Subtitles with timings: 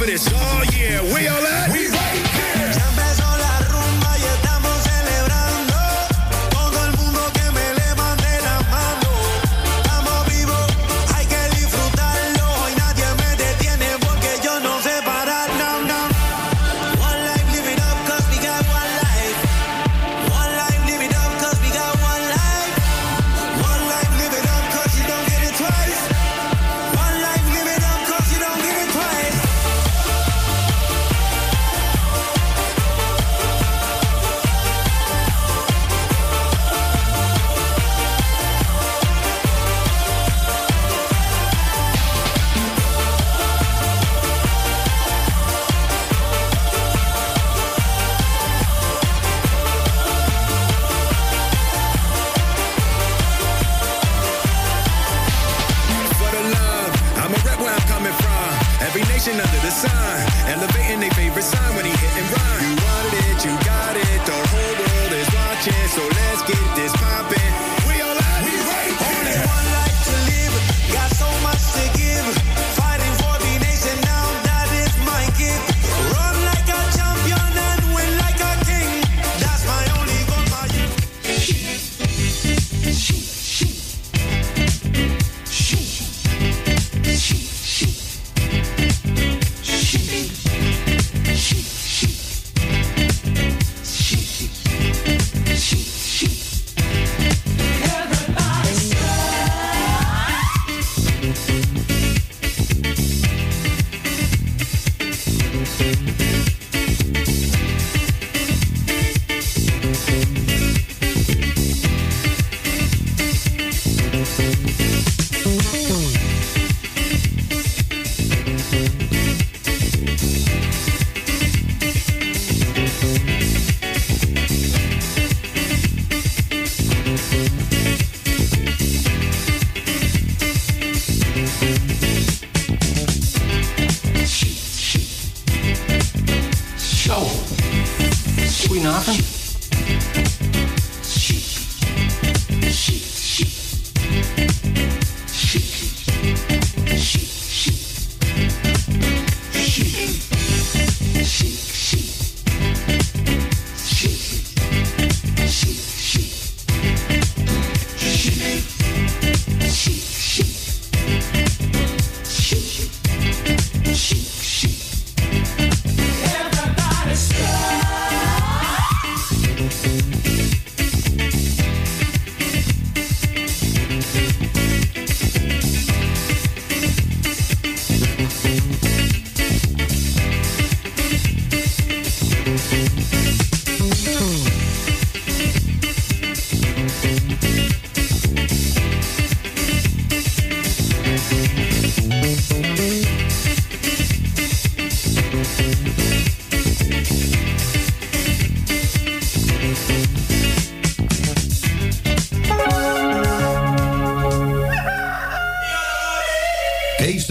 [0.00, 0.26] for this.
[0.32, 1.49] Oh yeah, where y'all at?
[1.49, 1.49] We right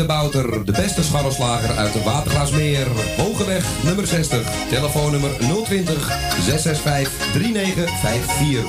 [0.08, 2.88] de beste scharrelslager uit de Watergraasmeer.
[3.18, 5.32] Hogeweg nummer 60, telefoonnummer
[5.64, 6.12] 020
[6.46, 8.64] 665 3954.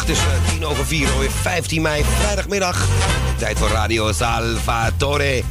[0.00, 2.86] Het is uh, tien over vier, alweer 15 mei, vrijdagmiddag.
[3.38, 5.42] Tijd voor Radio Salvatore.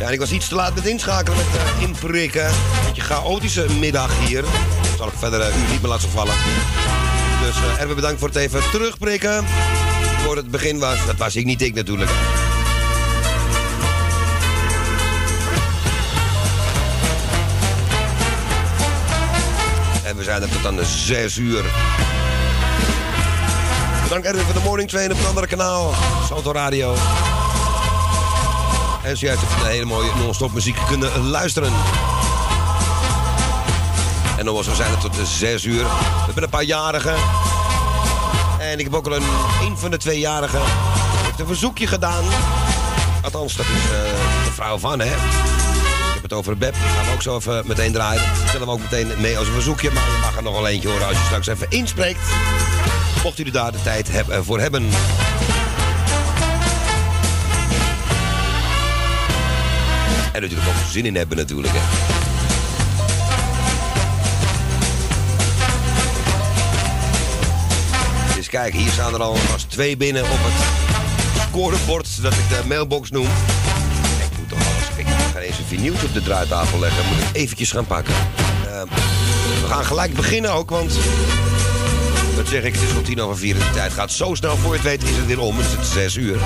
[0.00, 2.46] Ja, ik was iets te laat met inschakelen met uh, inprikken.
[2.46, 4.44] Een beetje chaotische middag hier.
[4.96, 6.34] Zal ik verder uh, u niet meer laten vallen.
[7.42, 9.44] Dus uh, bedankt voor het even terugprikken.
[10.24, 12.10] Voor het begin was, dat was ik niet ik natuurlijk.
[20.32, 21.64] Er tot aan de 6 uur.
[24.02, 25.94] Bedankt Erwin voor de morning train op een andere kanaal.
[26.28, 26.94] Salto Radio.
[29.02, 31.72] En zojuist heeft een hele mooie non-stop muziek kunnen luisteren.
[34.38, 35.82] En dan was we zijn er tot de 6 uur.
[35.82, 37.14] We hebben een paar jarigen.
[38.58, 39.26] En ik heb ook al een,
[39.62, 40.60] een van de twee jarigen.
[41.24, 42.24] heeft een verzoekje gedaan.
[43.22, 43.90] Althans, dat is uh,
[44.44, 45.12] de vrouw van, hè.
[46.32, 46.74] Over Beb.
[46.74, 48.22] Gaan we ook zo even meteen draaien.
[48.48, 49.90] Stellen we ook meteen mee als een verzoekje.
[49.90, 52.20] Maar je mag er nog wel eentje horen als je straks even inspreekt.
[53.22, 54.82] Mocht u daar de tijd heb, voor hebben.
[60.32, 61.80] En natuurlijk ook zin in hebben natuurlijk, hè.
[68.34, 72.62] Dus kijk, hier staan er al als twee binnen op het scorebord dat ik de
[72.66, 73.28] mailbox noem.
[75.42, 77.04] Eens een vinyltje op de draaitafel leggen.
[77.06, 78.14] Moet ik eventjes gaan pakken.
[78.66, 78.82] Uh,
[79.62, 80.98] we gaan gelijk beginnen ook, want...
[82.36, 83.54] Dat zeg ik, het is al tien over vier.
[83.54, 84.56] De tijd gaat zo snel.
[84.56, 85.56] Voor je het weet is het weer om.
[85.58, 86.38] Het is zes uur.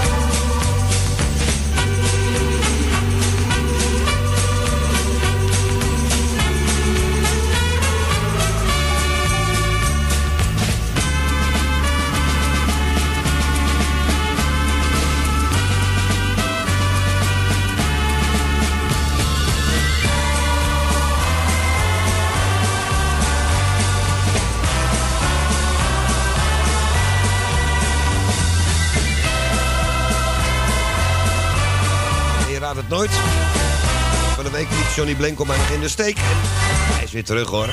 [34.96, 36.16] Johnny Blanco mij nog in de steek.
[36.18, 37.66] Hij is weer terug hoor.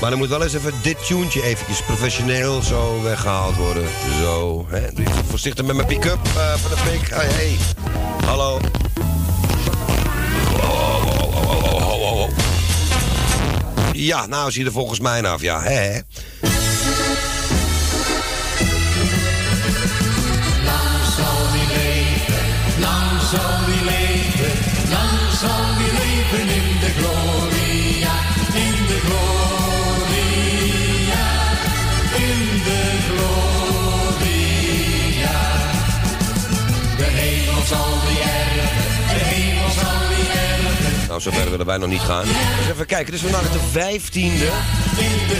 [0.00, 3.88] Maar dan moet wel eens even dit tuentje eventjes professioneel zo weggehaald worden.
[4.20, 4.88] Zo, hè.
[5.28, 7.08] Voorzichtig met mijn pick-up uh, van de week.
[7.10, 7.56] Hey.
[8.24, 8.60] Hallo.
[13.92, 15.62] Ja, nou zie je er volgens mij af, ja.
[15.62, 16.00] Hè?
[41.16, 42.24] Nou, zover willen wij nog niet gaan.
[42.24, 44.50] Dus even kijken, is vandaag de 15e.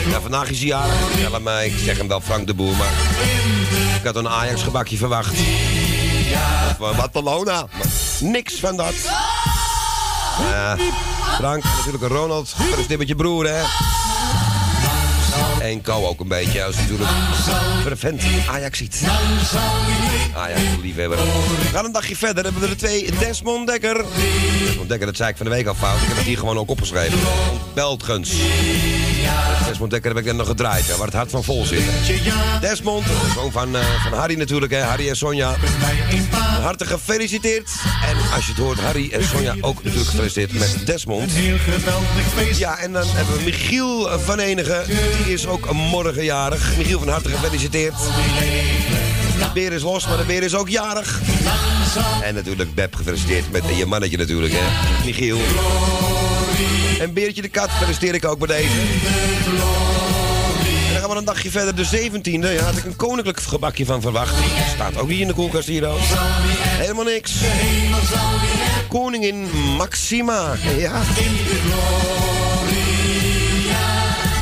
[0.09, 0.93] Ja, vandaag is hij jarig.
[1.11, 2.91] Vertel mij, ik zeg hem wel Frank de Boer, maar...
[3.99, 5.31] Ik had een Ajax gebakje verwacht.
[5.31, 7.67] Of uh, Barcelona.
[8.19, 8.93] Niks van dat.
[10.41, 10.73] Uh,
[11.35, 12.53] Frank, natuurlijk Ronald.
[12.55, 13.61] Gefeliciteerd met je broer, hè.
[15.67, 16.63] En Ko ook een beetje.
[16.63, 17.09] Als natuurlijk
[17.81, 19.03] fervent Ajax ziet.
[20.35, 21.17] Ajax liefhebber.
[21.17, 22.43] We gaan een dagje verder.
[22.43, 23.11] Hebben we er twee.
[23.19, 24.05] Desmond Dekker.
[24.65, 26.01] Desmond Dekker, dat zei ik van de week al fout.
[26.01, 27.19] Ik heb het hier gewoon ook opgeschreven.
[27.73, 28.31] Beltgens.
[29.67, 30.97] Desmond Dekker heb ik net nog gedraaid.
[30.97, 31.83] waar het hart van vol zit.
[32.61, 33.05] Desmond,
[33.35, 34.71] zoon van, uh, van Harry natuurlijk.
[34.71, 34.81] Hè.
[34.81, 35.55] Harry en Sonja.
[36.61, 37.69] Hartelijk gefeliciteerd.
[38.05, 41.31] En als je het hoort, Harry en Sonja ook natuurlijk gefeliciteerd met Desmond.
[42.57, 44.83] Ja, en dan hebben we Michiel van Enigen.
[45.23, 46.77] Die is ook morgenjarig.
[46.77, 47.95] Michiel van harte gefeliciteerd.
[49.37, 51.19] De beer is los, maar de beer is ook jarig.
[52.21, 55.05] En natuurlijk Beb gefeliciteerd met je mannetje natuurlijk, hè.
[55.05, 55.39] Michiel.
[56.99, 58.69] En Beertje de Kat feliciteer ik ook bij deze.
[60.87, 62.39] En dan gaan we een dagje verder, de 17e.
[62.39, 64.35] Ja, had ik een koninklijk gebakje van verwacht.
[64.73, 65.99] Staat ook hier in de koelkast hier ook.
[65.99, 67.33] Helemaal niks.
[68.87, 70.55] Koningin Maxima.
[70.77, 71.01] Ja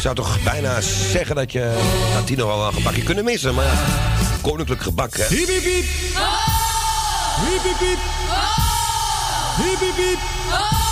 [0.05, 1.73] zou toch bijna zeggen dat je
[2.13, 3.53] dat die nog wel een gebakje kunnen missen.
[3.53, 3.77] Maar
[4.41, 5.25] koninklijk gebak, hè.
[5.27, 5.85] Hiep, hiep, hiep.
[7.45, 7.99] Hiep, hiep, hiep.
[9.57, 10.84] Hiep, hiep, hiep.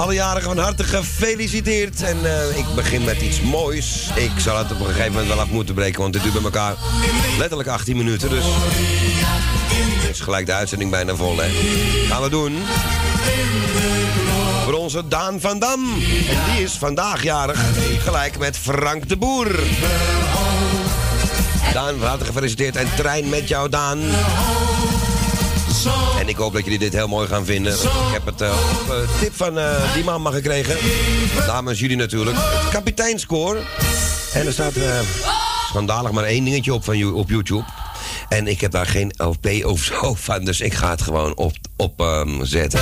[0.00, 2.02] Alle jarigen van harte gefeliciteerd.
[2.02, 4.10] En uh, ik begin met iets moois.
[4.14, 6.42] Ik zal het op een gegeven moment wel af moeten breken, want dit duurt bij
[6.42, 6.74] elkaar
[7.38, 8.28] letterlijk 18 minuten.
[8.30, 8.44] Dus
[10.10, 11.48] is gelijk de uitzending bijna vol, hè.
[12.08, 12.56] Gaan we doen
[14.64, 15.92] voor onze Daan van Dam.
[16.28, 17.62] En die is vandaag jarig,
[17.98, 19.60] gelijk met Frank de Boer.
[21.72, 23.98] Daan, van harte gefeliciteerd en trein met jou, Daan.
[26.20, 27.72] En ik hoop dat jullie dit heel mooi gaan vinden.
[27.72, 30.76] Ik heb het uh, op uh, tip van uh, die man gekregen.
[31.46, 32.36] Namens jullie natuurlijk.
[32.40, 33.56] Het kapiteinskoor.
[34.32, 34.72] En er staat
[35.68, 37.64] schandalig maar één dingetje op, van, op YouTube.
[38.28, 41.52] En ik heb daar geen LP of zo van, dus ik ga het gewoon op,
[41.76, 42.80] op um, zetten.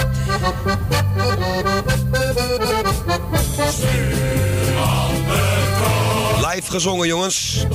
[6.37, 7.67] Live gezongen, jongens.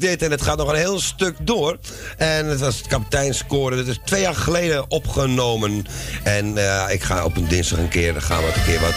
[0.00, 0.22] dit.
[0.22, 1.78] En het gaat nog een heel stuk door.
[2.16, 3.76] En het was het kapiteinscore.
[3.76, 5.86] Dat is twee jaar geleden opgenomen.
[6.22, 8.94] En eh, ik ga op een dinsdag een keer, gaan we een keer wat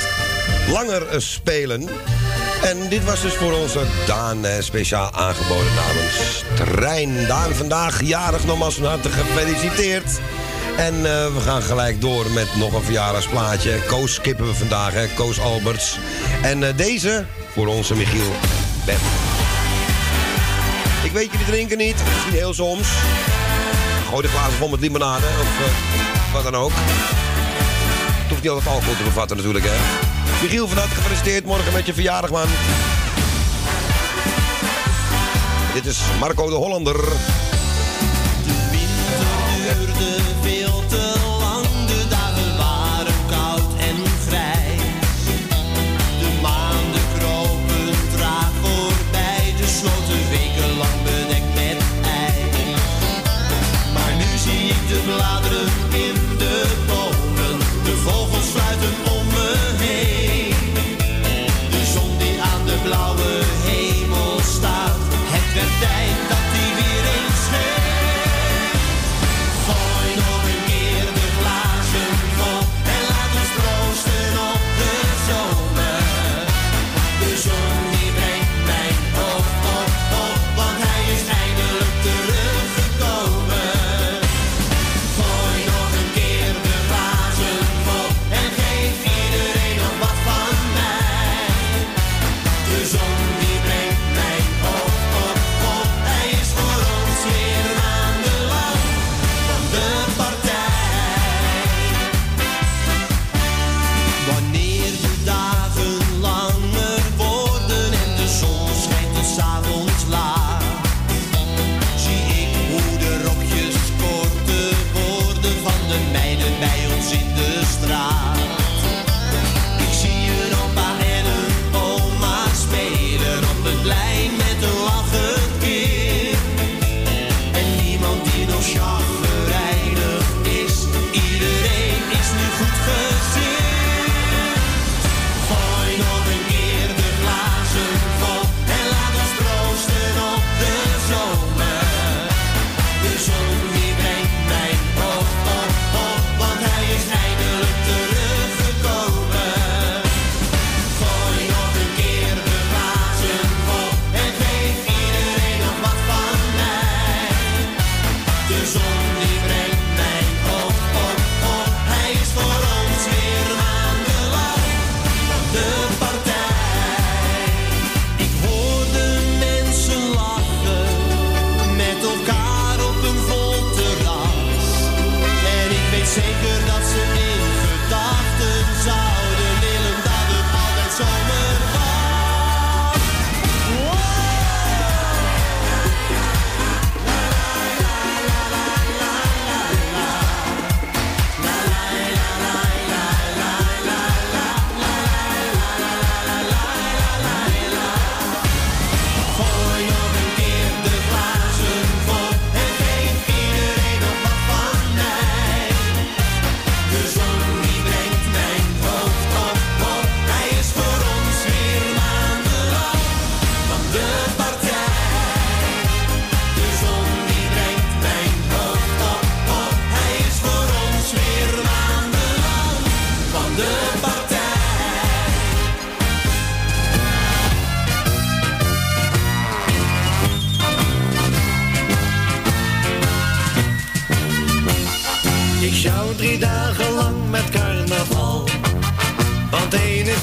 [0.73, 1.89] langer eh, spelen.
[2.63, 7.27] En dit was dus voor onze Daan, eh, speciaal aangeboden namens Trein.
[7.27, 10.19] Daan, vandaag jarig nogmaals van harte gefeliciteerd.
[10.77, 11.01] En
[11.33, 13.79] we gaan gelijk door met nog een verjaardagsplaatje.
[13.87, 15.07] Koos kippen we vandaag, hè?
[15.07, 15.97] Koos Alberts.
[16.41, 18.31] En deze voor onze Michiel
[18.85, 19.32] Bep
[21.13, 22.03] weet jullie drinken niet.
[22.13, 22.87] Misschien heel soms.
[24.09, 26.71] Gooi de glazen vol met limonade of eh, wat dan ook.
[26.75, 29.75] Het hoeft niet altijd alcohol te bevatten natuurlijk, hè.
[30.41, 32.47] Michiel, van harte gefeliciteerd morgen met je verjaardag, man.
[35.73, 36.97] Dit is Marco de Hollander.
[38.45, 40.32] De.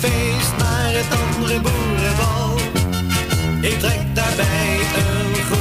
[0.01, 2.57] feest naar het andere boerenbal.
[3.61, 5.60] Ik trek daarbij een groep.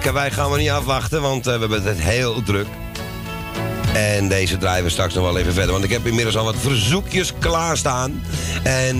[0.00, 2.66] Karwei gaan we niet afwachten, want eh, we hebben het heel druk.
[3.94, 5.72] En deze we straks nog wel even verder.
[5.72, 8.22] Want ik heb inmiddels al wat verzoekjes klaarstaan.
[8.62, 8.96] En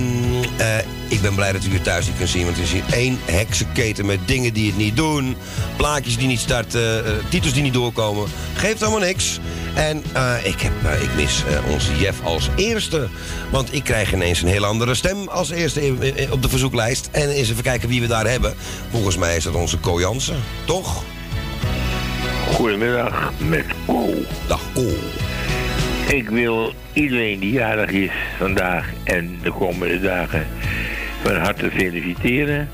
[0.56, 2.44] eh, ik ben blij dat u het thuis niet kunt zien.
[2.44, 5.36] Want er is hier één heksenketen met dingen die het niet doen.
[5.76, 7.04] Plaatjes die niet starten.
[7.04, 8.28] eh, titels die niet doorkomen.
[8.54, 9.38] Geeft allemaal niks.
[9.74, 10.02] En
[10.42, 13.08] ik, heb, ik mis onze Jeff als eerste.
[13.50, 15.94] Want ik krijg ineens een heel andere stem als eerste
[16.30, 17.08] op de verzoeklijst.
[17.12, 18.54] En eens even kijken wie we daar hebben.
[18.90, 20.40] Volgens mij is dat onze Co Jansen.
[20.64, 21.02] Toch?
[22.52, 24.14] Goedemiddag, met Ko.
[24.46, 24.86] Dag Ko.
[26.08, 30.46] Ik wil iedereen die jarig is vandaag en de komende dagen
[31.22, 32.70] van harte feliciteren.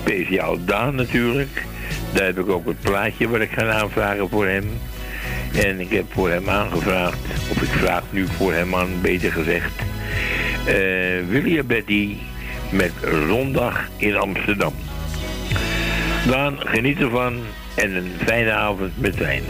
[0.00, 1.64] Speciaal Daan natuurlijk.
[2.12, 4.70] Daar heb ik ook het plaatje wat ik ga aanvragen voor hem.
[5.64, 7.18] En ik heb voor hem aangevraagd,
[7.50, 9.72] of ik vraag nu voor hem aan, beter gezegd.
[10.64, 12.16] Eh William Betty
[12.70, 12.92] met
[13.28, 14.74] Zondag in Amsterdam.
[16.26, 17.34] Daan, geniet ervan
[17.74, 19.42] en een fijne avond met wijn.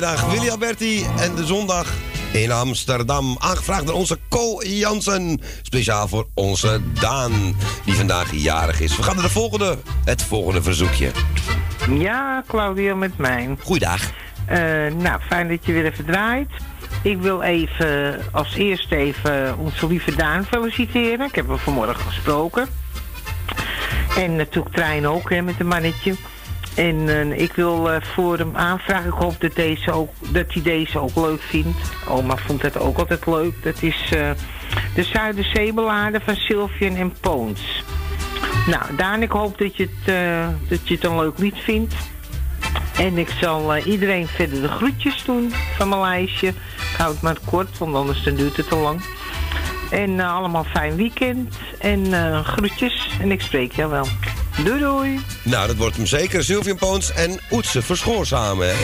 [0.00, 0.38] Vrijdagmiddag.
[0.38, 1.92] Willy Alberti en de zondag
[2.32, 3.36] in Amsterdam.
[3.38, 5.40] Aangevraagd door onze Co Jansen.
[5.62, 8.96] Speciaal voor onze Daan, die vandaag jarig is.
[8.96, 11.10] We gaan naar de volgende, het volgende verzoekje.
[11.88, 13.56] Ja, Claudia met mij.
[13.62, 14.02] Goeiedag.
[14.46, 14.58] Eh,
[14.96, 16.50] nou, fijn dat je weer even draait.
[17.02, 21.26] Ik wil even als eerste even onze lieve Daan feliciteren.
[21.26, 22.68] Ik heb hem vanmorgen gesproken.
[24.16, 26.14] En natuurlijk Trein ook, hè, met een mannetje.
[26.80, 29.06] En eh, ik wil eh, voor hem aanvragen.
[29.06, 31.78] Ik hoop dat, deze ook, dat hij deze ook leuk vindt.
[32.08, 33.62] Oma vond het ook altijd leuk.
[33.62, 34.30] Dat is eh,
[34.94, 37.84] de Zuiderzeebeladen van Sylvian en Poons.
[38.66, 40.14] Nou, Daan, ik hoop dat je het,
[40.68, 41.94] dat je het een leuk lied vindt.
[42.98, 46.48] En ik zal iedereen verder de groetjes doen van mijn lijstje.
[46.48, 49.00] Ik hou het maar kort, want anders dan duurt het te lang.
[49.90, 51.56] En allemaal fijn weekend.
[51.78, 52.14] En
[52.44, 53.10] groetjes.
[53.20, 54.06] En ik spreek jou wel.
[54.64, 55.20] Doei doei.
[55.42, 56.44] Nou, dat wordt hem zeker.
[56.44, 58.74] Sylvian Poons en Oetse Verschoor samen, hè?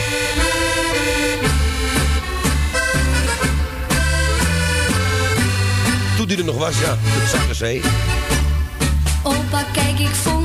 [6.17, 6.97] Toen die er nog was, ja.
[6.99, 7.81] Het Zuiderzee.
[9.23, 10.36] Opa, kijk, ik vond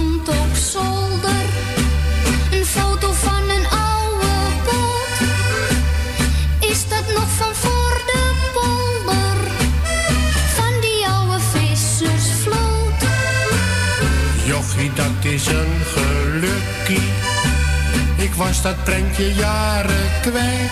[18.32, 20.70] Ik was dat prentje jaren kwijt.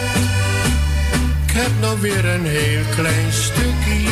[1.47, 4.11] Ik heb nou weer een heel klein stukje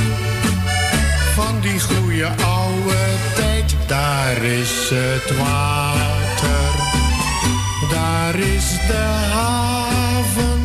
[1.35, 2.97] van die goede oude
[3.35, 3.77] tijd.
[3.87, 6.71] Daar is het water.
[7.91, 10.61] Waar is de haven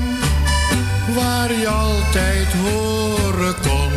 [1.16, 3.92] waar je altijd horen kon?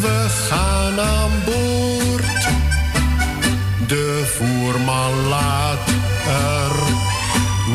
[0.00, 2.48] We gaan aan boord.
[3.86, 5.88] De voerman laat
[6.26, 6.85] er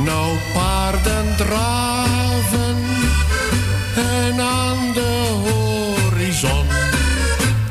[0.04, 2.78] nou paarden draven.
[3.96, 6.66] En aan de horizon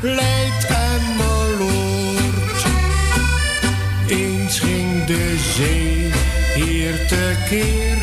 [0.01, 2.65] leidt Emmeloord.
[4.07, 6.11] Eens ging de zee
[6.55, 7.97] hier tekeer,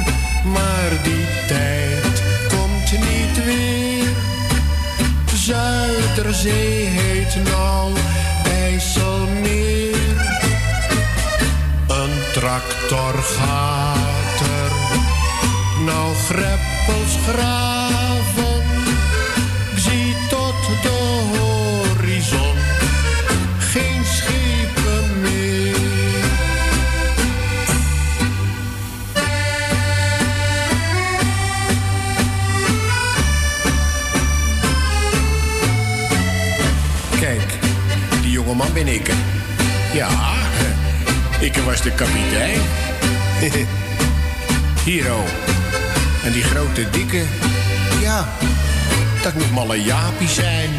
[0.45, 4.09] maar die tijd komt niet weer.
[5.35, 7.93] Zuiderzee heet nou
[8.45, 9.97] IJsselmeer.
[11.89, 14.08] Een tractor gaat
[17.29, 18.63] graven.
[19.75, 22.55] Ik zie tot de horizon
[23.59, 25.77] geen schepen meer.
[37.21, 37.59] Kijk,
[38.23, 39.11] die jongeman ben ik.
[39.93, 40.09] Ja,
[41.41, 42.61] ik was de kapitein.
[44.85, 45.48] Hier oh.
[46.29, 47.23] En die grote dikke,
[48.01, 48.29] ja,
[49.23, 50.71] dat moet malle Jaapie zijn.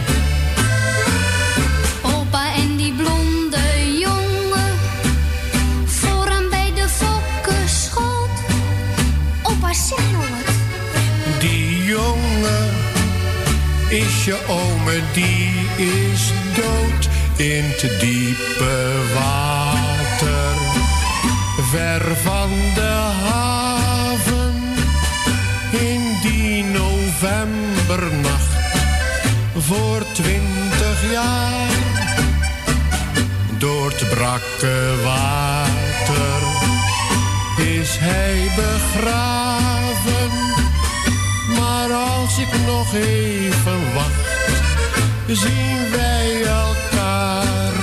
[2.01, 4.73] Opa en die blonde jongen,
[5.85, 8.29] vooraan bij de fokkenschot.
[9.41, 10.53] Opa, zeg nou wat.
[11.39, 12.69] Die jongen
[13.87, 15.51] is je ome, die
[15.85, 20.57] is dood in te diepe water.
[21.69, 23.38] Ver van de haven,
[29.57, 31.69] voor twintig jaar.
[33.57, 36.41] Door het brakke water
[37.57, 40.31] is hij begraven.
[41.57, 44.27] Maar als ik nog even wacht,
[45.27, 47.73] zien wij elkaar.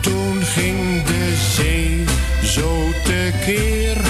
[0.00, 2.04] Toen ging de zee
[2.42, 4.05] zo tekeer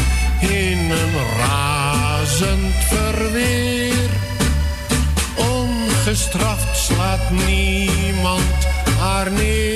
[6.27, 8.67] Ongestraft slaat niemand
[8.99, 9.76] haar neer.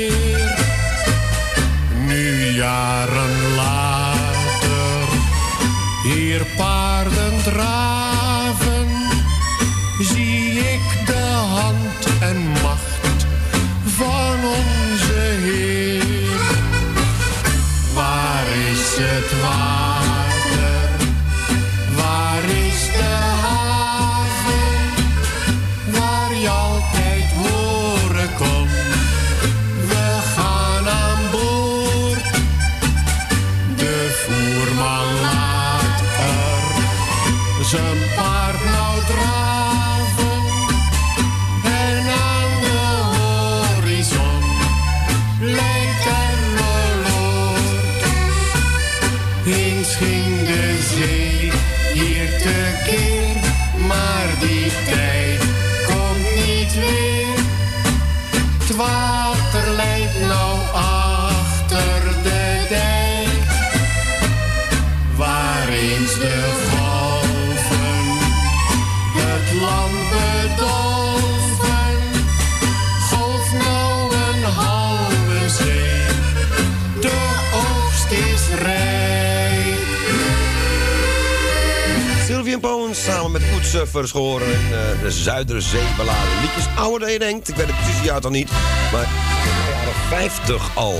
[82.94, 86.40] Samen met Koetsuffers horen in eh, de Zuiderzee beladen.
[86.40, 87.48] Liedjes ouder dan je denkt.
[87.48, 88.50] Ik weet het precies jaar toch niet.
[88.92, 90.98] Maar in de jaren 50 al.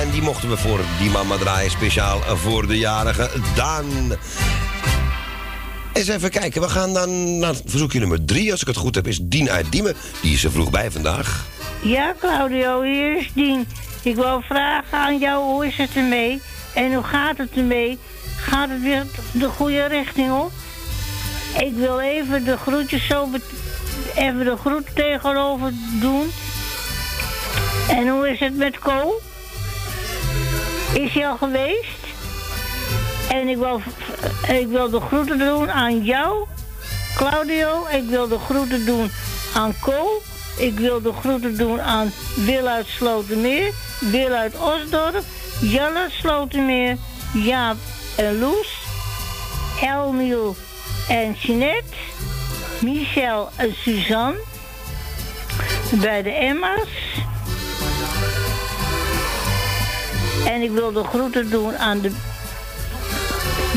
[0.00, 1.70] En die mochten we voor die mama draaien.
[1.70, 3.86] Speciaal voor de jarige Daan.
[5.92, 6.60] Eens even kijken.
[6.60, 8.50] We gaan dan naar verzoekje nummer 3.
[8.50, 9.94] Als ik het goed heb is Dien uit Diemen.
[10.22, 11.46] Die is er vroeg bij vandaag.
[11.82, 13.66] Ja, Claudio, hier is Dien.
[14.02, 16.40] Ik wil vragen aan jou, hoe is het ermee?
[16.74, 17.98] En hoe gaat het ermee?
[18.36, 20.52] Gaat het weer de goede richting op?
[21.58, 23.28] Ik wil even de groetjes zo...
[24.14, 26.30] Even de groet tegenover doen.
[27.88, 29.20] En hoe is het met Co?
[30.92, 32.00] Is hij al geweest?
[33.30, 33.80] En ik wil,
[34.48, 36.46] ik wil de groeten doen aan jou,
[37.16, 37.86] Claudio.
[37.90, 39.10] Ik wil de groeten doen
[39.54, 40.22] aan Co.
[40.56, 45.24] Ik wil de groeten doen aan Wil uit Slotermeer, Wil uit Osdorp,
[45.60, 46.96] Jan uit Slotermeer,
[47.32, 47.76] Jaap
[48.16, 48.78] en Loes,
[49.80, 50.56] Elmiel
[51.08, 51.96] en Jeanette,
[52.80, 54.38] Michel en Suzanne,
[55.90, 56.88] bij de Emma's.
[60.46, 62.10] En ik wil de groeten doen aan de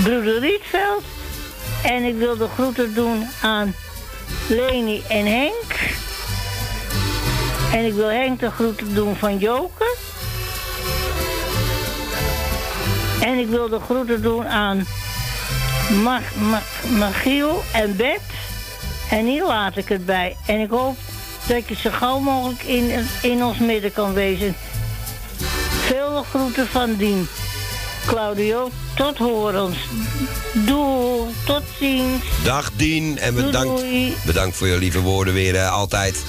[0.04, 1.04] broeder Rietveld.
[1.84, 3.76] En ik wil de groeten doen aan
[4.48, 5.94] Leni en Henk.
[7.74, 9.96] En ik wil Henk de groeten doen van Joke.
[13.22, 14.86] En ik wil de groeten doen aan
[15.90, 16.64] Mag, Mag,
[16.98, 18.22] Magiel en Bert.
[19.10, 20.36] En hier laat ik het bij.
[20.46, 20.98] En ik hoop
[21.48, 24.56] dat je zo gauw mogelijk in, in ons midden kan wezen.
[25.86, 27.28] Veel groeten van Dien.
[28.06, 29.78] Claudio, tot horens.
[30.54, 32.24] Doei, tot ziens.
[32.44, 34.16] Dag Dien en bedankt, doei.
[34.26, 36.24] bedankt voor je lieve woorden weer eh, altijd.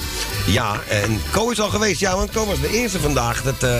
[0.47, 1.99] Ja, en Co is al geweest.
[1.99, 3.43] Ja, want Co was de eerste vandaag.
[3.43, 3.79] Dat, eh,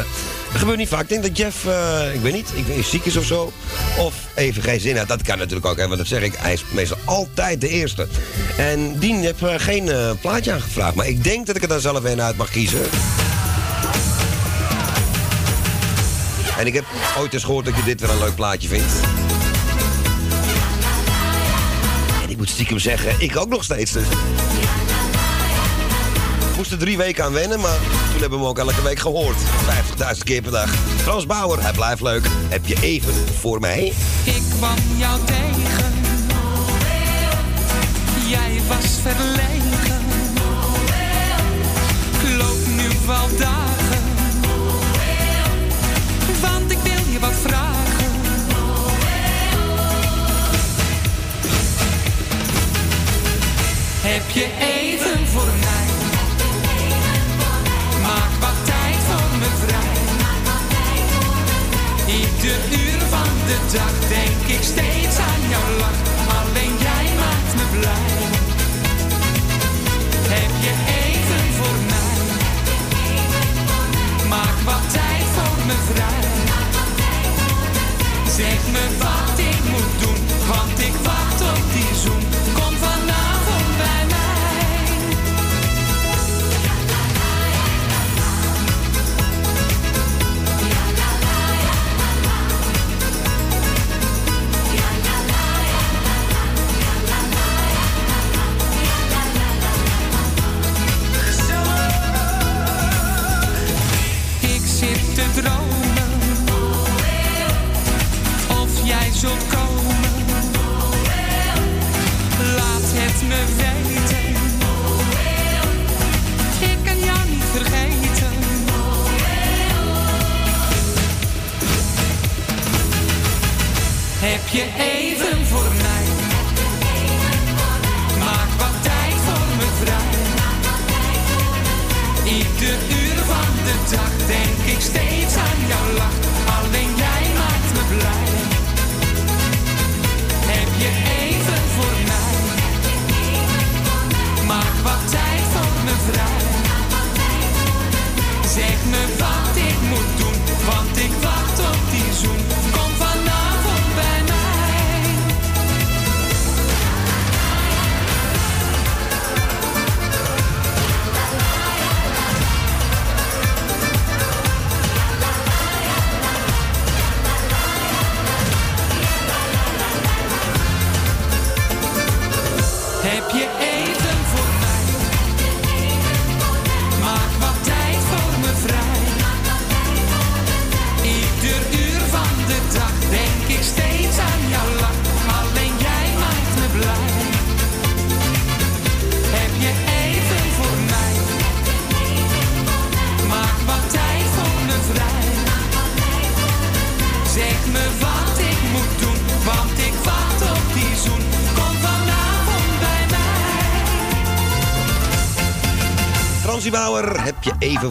[0.58, 1.02] dat gebeurt niet vaak.
[1.02, 3.52] Ik denk dat Jeff, eh, ik weet niet, ik weet, ziek is of zo.
[3.98, 5.08] Of even geen zin had.
[5.08, 6.34] Dat kan natuurlijk ook, want dat zeg ik.
[6.38, 8.08] Hij is meestal altijd de eerste.
[8.58, 10.96] En Dien, je hebt eh, geen eh, plaatje aangevraagd.
[10.96, 12.82] Maar ik denk dat ik er dan zelf een uit mag kiezen.
[16.58, 16.86] En ik heb
[17.18, 18.94] ooit eens gehoord dat je dit weer een leuk plaatje vindt.
[22.24, 24.08] En ik moet stiekem zeggen, ik ook nog steeds dus.
[26.58, 27.78] Moest er drie weken aan wennen, maar
[28.12, 29.38] toen hebben we hem ook elke week gehoord.
[30.16, 30.70] 50.000 keer per dag.
[31.02, 32.26] Frans Bauer, hij blijft leuk.
[32.48, 33.94] Heb je even voor mij?
[34.24, 35.87] Ik kwam jou tegen.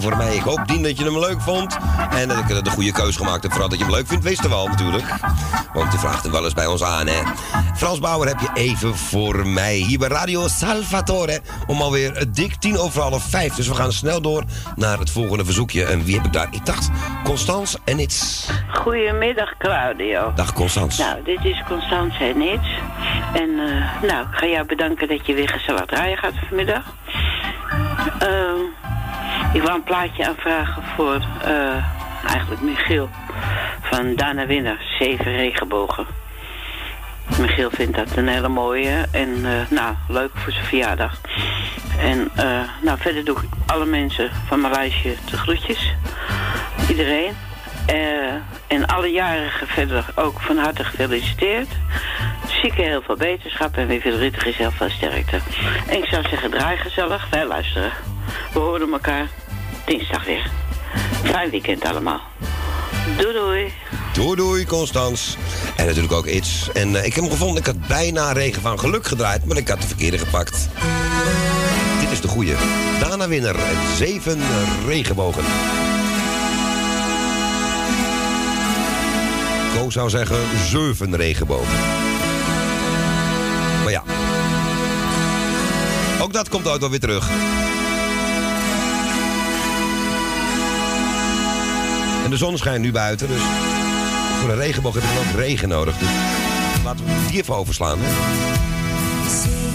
[0.01, 0.35] Voor mij?
[0.35, 1.77] Ik hoop, Dien, dat je hem leuk vond.
[2.11, 3.51] En dat ik de goede keus gemaakt heb.
[3.51, 5.05] Vooral dat je hem leuk vindt, wist er wel natuurlijk.
[5.75, 7.23] Want je vraagt hem wel eens bij ons aan, hè.
[7.77, 9.75] Frans Bauer, heb je even voor mij?
[9.75, 11.41] Hier bij Radio Salvatore.
[11.67, 13.55] Om alweer dik tien over half vijf.
[13.55, 14.45] Dus we gaan snel door
[14.77, 15.85] naar het volgende verzoekje.
[15.85, 16.49] En wie heb ik daar?
[16.51, 16.91] Ik dacht,
[17.25, 18.49] Constance en It's.
[18.69, 20.33] Goedemiddag Claudio.
[20.35, 21.03] Dag Constance.
[21.03, 22.69] Nou, dit is Constance en Nits.
[23.35, 26.83] En eh, nou, ik ga jou bedanken dat je weer gezellig draaien gaat vanmiddag.
[29.57, 31.85] Ik wou een plaatje aanvragen voor eh,
[32.27, 33.09] eigenlijk Michiel
[33.81, 36.07] van Dana Winner, Zeven Regenbogen.
[37.41, 41.21] Michiel vindt dat een hele mooie en eh, nou, leuk voor zijn verjaardag.
[41.99, 45.95] En eh, nou, verder doe ik alle mensen van mijn lijstje de groetjes.
[46.89, 47.33] Iedereen.
[48.67, 51.69] En alle jarigen verder ook van harte gefeliciteerd.
[52.63, 55.39] Zieken heel veel beterschap en wie verdrietig is heel veel sterkte.
[55.89, 57.93] En ik zou zeggen, draai gezellig, wij luisteren.
[58.53, 59.27] We horen elkaar
[59.87, 60.51] dinsdag weer.
[61.25, 62.21] Fijn weekend allemaal.
[63.19, 63.73] Doei doei.
[64.13, 65.37] Doei doei, Constans.
[65.77, 66.71] En natuurlijk ook iets.
[66.73, 67.57] En eh, ik heb hem gevonden.
[67.57, 70.69] Ik had bijna Regen van Geluk gedraaid, maar ik had de verkeerde gepakt.
[72.01, 72.55] Dit is de goede.
[73.01, 74.41] Dana Winner en zeven
[74.87, 75.45] regenbogen.
[79.77, 81.79] Ko zou zeggen zeven regenbogen.
[83.83, 84.03] Maar ja.
[86.21, 87.29] Ook dat komt ooit wel weer terug.
[92.27, 93.41] En de zon schijnt nu buiten, dus
[94.41, 95.99] voor een regenboog heb je ook regen nodig.
[95.99, 96.09] Dus
[96.85, 97.99] laten we die even overslaan.
[98.01, 99.66] Hè?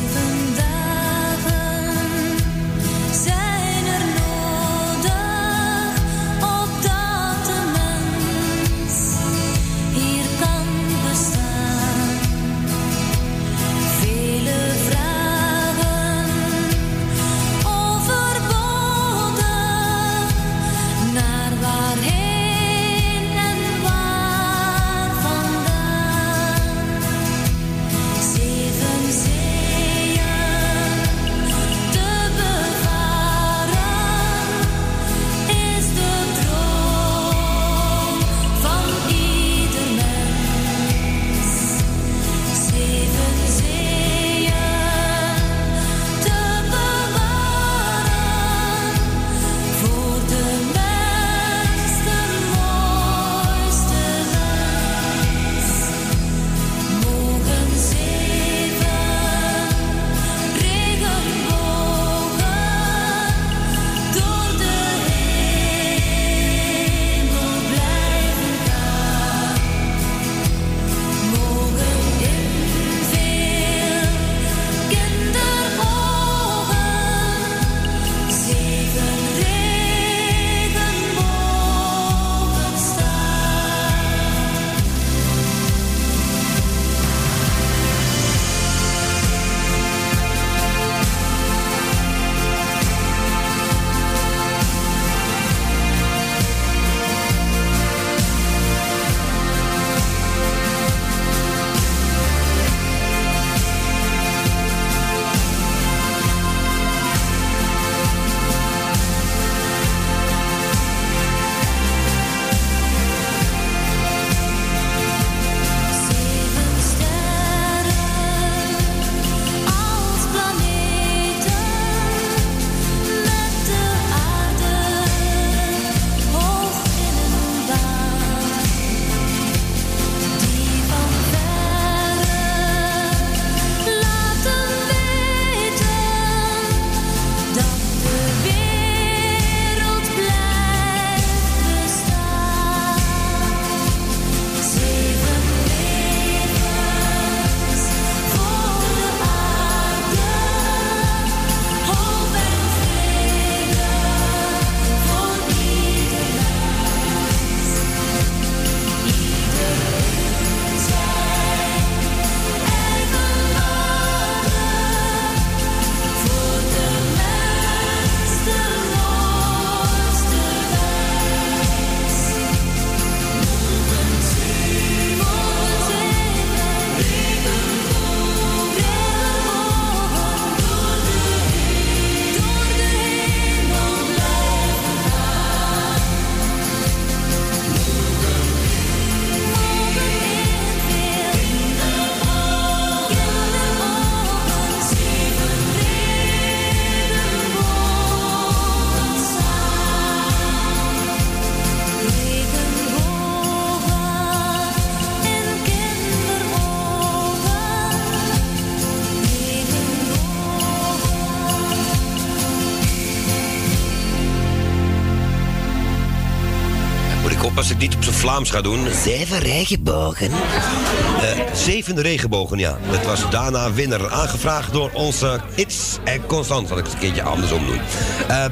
[217.81, 218.87] Niet op zijn Vlaams ga doen.
[219.03, 220.31] Zeven regenbogen.
[220.31, 222.77] Eh, zeven regenbogen, ja.
[222.81, 224.09] Het was Dana Winner.
[224.09, 226.67] Aangevraagd door onze It's en Constant.
[226.67, 227.79] Zal ik het een keertje andersom doen.
[228.27, 228.45] Eh,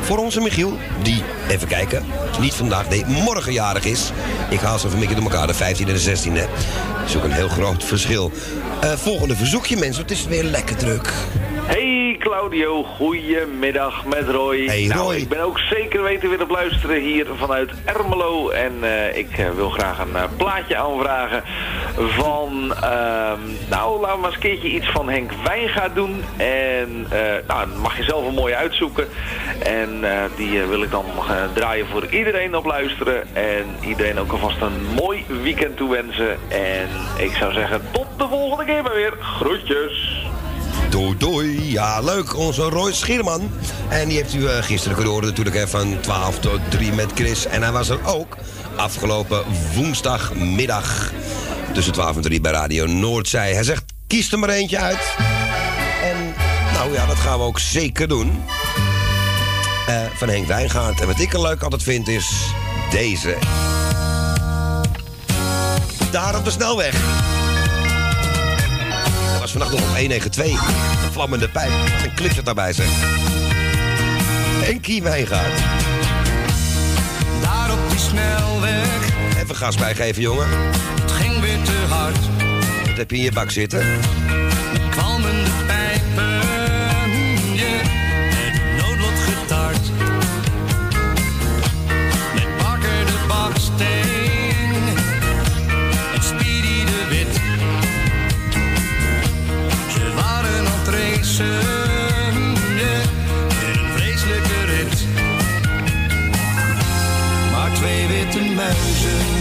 [0.00, 2.04] voor onze Michiel, die, even kijken,
[2.40, 4.10] niet vandaag, nee, morgen jarig is.
[4.50, 6.46] Ik haal ze even een beetje door elkaar, de 15 en de 16, hè.
[6.98, 8.32] Dat is ook een heel groot verschil.
[8.80, 11.12] Eh, volgende verzoekje, mensen, het is weer lekker druk.
[12.18, 14.64] Claudio, goedemiddag met Roy.
[14.64, 15.14] Hey, Nou, Roy.
[15.14, 18.50] ik ben ook zeker weten weer op luisteren hier vanuit Ermelo.
[18.50, 21.42] En eh, ik eh, wil graag een eh, plaatje aanvragen
[21.96, 23.40] van, ehm,
[23.70, 26.22] nou laten we maar eens een keertje iets van Henk Wijngaard doen.
[26.36, 27.06] En
[27.46, 29.08] nou, mag je zelf een mooie uitzoeken.
[29.62, 30.04] En
[30.36, 31.04] die wil ik dan
[31.54, 33.34] draaien voor iedereen op luisteren.
[33.34, 36.38] En iedereen ook alvast een mooi weekend toewensen.
[36.48, 36.88] En
[37.18, 39.12] ik zou zeggen, tot de volgende keer maar weer.
[39.20, 40.26] Groetjes.
[40.88, 41.70] Doei doei.
[41.70, 42.36] Ja, leuk.
[42.36, 43.50] Onze Roy Schierman.
[43.88, 47.10] En die heeft u eh, gisteren kunnen horen natuurlijk hè, van 12 tot 3 met
[47.14, 47.46] Chris.
[47.46, 48.36] En hij was er ook
[48.76, 51.12] afgelopen woensdagmiddag
[51.72, 53.52] tussen 12 en 3 bij Radio Noordzij.
[53.52, 55.14] Hij zegt, kies er maar eentje uit.
[56.02, 56.34] En
[56.72, 58.42] nou ja, dat gaan we ook zeker doen.
[59.86, 61.00] Eh, van Henk Wijngaard.
[61.00, 62.30] En wat ik er leuk altijd vind is
[62.90, 63.36] deze.
[66.10, 67.37] Daar op de snelweg.
[69.48, 70.60] Was vannacht nog op 192.
[71.04, 71.70] De vlammende pijp.
[71.70, 72.86] Wat een clipje daarbij zeg.
[74.62, 75.58] Henkie Wijngaard.
[77.40, 79.08] Daar op die snelweg,
[79.42, 80.46] Even gas bijgeven, jongen.
[81.00, 82.18] het ging weer te hard.
[82.86, 83.84] Wat heb je in je bak zitten?
[84.90, 86.37] Kwalmende pijpen,
[108.68, 109.37] imagine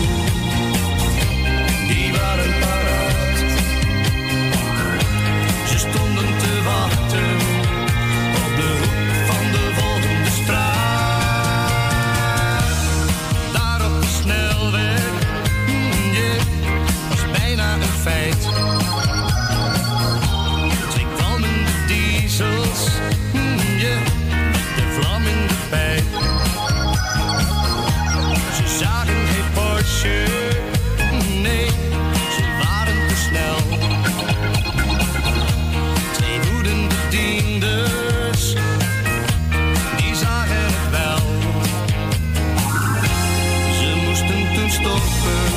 [45.28, 45.57] remember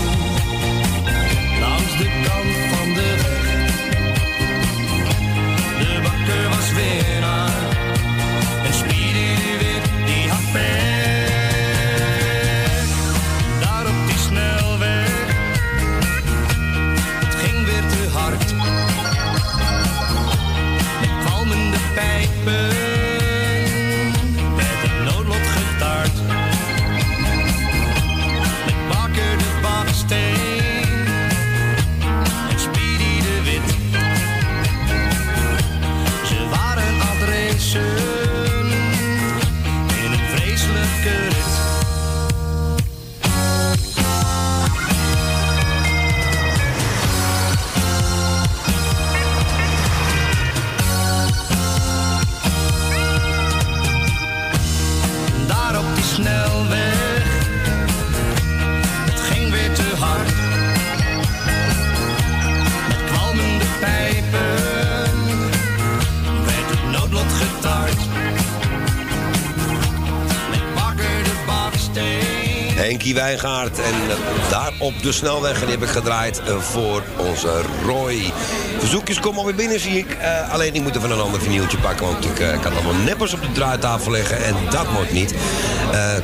[74.97, 75.55] op de snelweg.
[75.55, 78.33] En die heb ik gedraaid eh, voor onze Roy.
[78.79, 80.11] Verzoekjes komen alweer binnen, zie ik.
[80.11, 82.07] Eh, alleen ik moet even een ander vinyltje pakken.
[82.07, 84.45] Want ik eh, kan allemaal neppers op de draaitafel leggen.
[84.45, 85.35] En dat moet niet.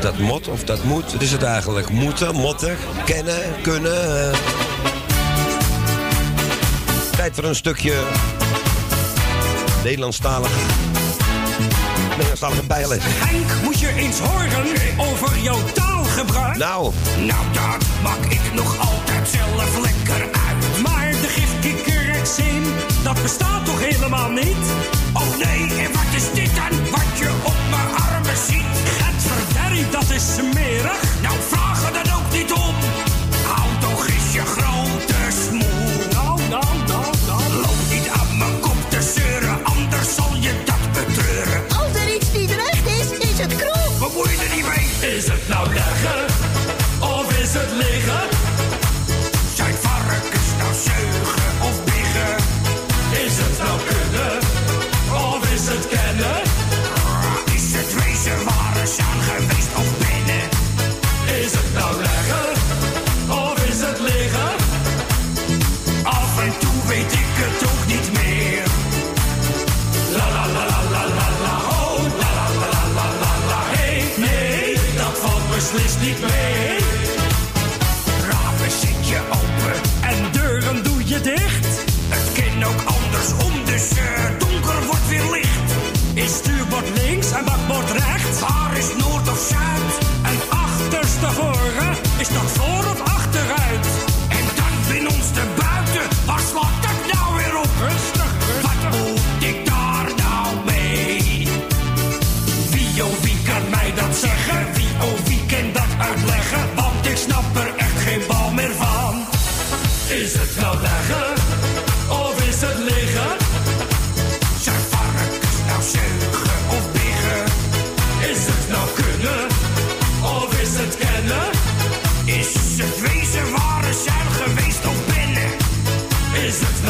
[0.00, 1.12] Dat moet of dat moet.
[1.12, 1.88] Wat is het eigenlijk?
[1.88, 4.32] Moeten, motten, kennen, kunnen.
[7.16, 7.94] Tijd voor een stukje
[9.84, 10.50] Nederlandstalig.
[12.10, 13.02] Nederlandstalige bijles.
[13.04, 15.58] Henk, moet je eens horen over jouw
[16.16, 16.92] Nou.
[17.26, 20.82] Nou, dat maak ik nog altijd zelf lekker uit.
[20.82, 22.62] Maar de gifkikkerexeem,
[23.02, 24.66] dat bestaat toch helemaal niet?
[25.12, 28.76] Oh nee, en wat is dit dan, wat je op mijn armen ziet?
[28.98, 31.20] Gadverderrie, dat is smerig.
[31.22, 32.85] Nou, vraag er dan ook niet om.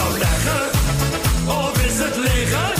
[0.06, 0.70] Nou leggen?
[1.46, 2.72] Of is het liggen?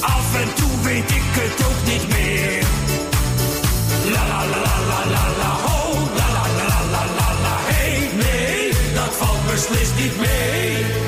[0.00, 2.62] Af en toe weet ik het ook niet meer.
[4.12, 8.72] La la la la la la ho, la la la la la la hey, nee,
[8.94, 11.03] dat valt beslist niet mee.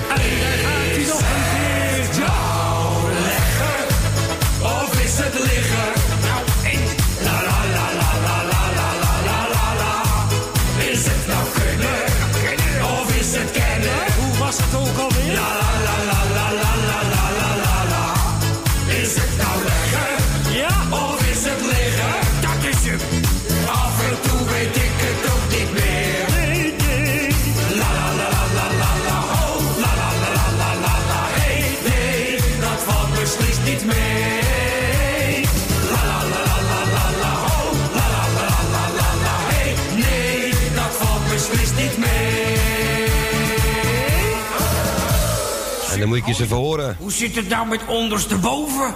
[46.17, 46.97] Moet ik je eens even horen.
[46.99, 48.95] Hoe zit het nou met ondersteboven?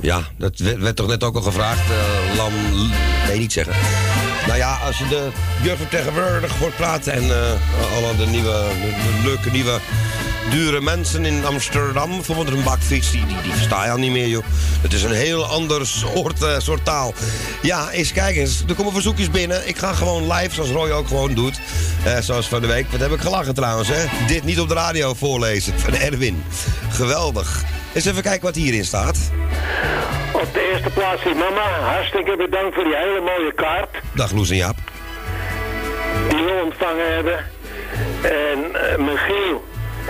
[0.00, 1.90] Ja, dat werd, werd toch net ook al gevraagd.
[1.90, 2.52] eh, lam...
[3.26, 3.74] Nee, niet zeggen.
[4.46, 5.28] Nou ja, als je de
[5.62, 7.12] jeugdvertegenwoordiger hoort praten...
[7.12, 9.78] en eh, alle de nieuwe, de, de leuke nieuwe
[10.50, 12.10] dure mensen in Amsterdam...
[12.10, 14.44] bijvoorbeeld een bakfiets, die, die, die versta je al niet meer, joh.
[14.82, 17.14] Het is een heel ander soort, eh, soort taal.
[17.62, 18.64] Ja, eens kijken eens.
[18.68, 19.68] Er komen verzoekjes binnen.
[19.68, 21.60] Ik ga gewoon live, zoals Roy ook gewoon doet.
[22.04, 22.90] Eh, zoals van de week.
[22.90, 24.04] Wat heb ik gelachen trouwens, hè?
[24.26, 26.44] Dit niet op de radio voorlezen van Erwin.
[26.90, 27.62] Geweldig.
[27.92, 29.18] Eens even kijken wat hierin staat.
[30.32, 31.80] Op de eerste plaats die mama.
[31.80, 34.76] Hartstikke bedankt voor die hele mooie kaart Dag Loes en Jaap.
[36.28, 37.44] die we ontvangen hebben.
[38.22, 39.64] En eh, Michiel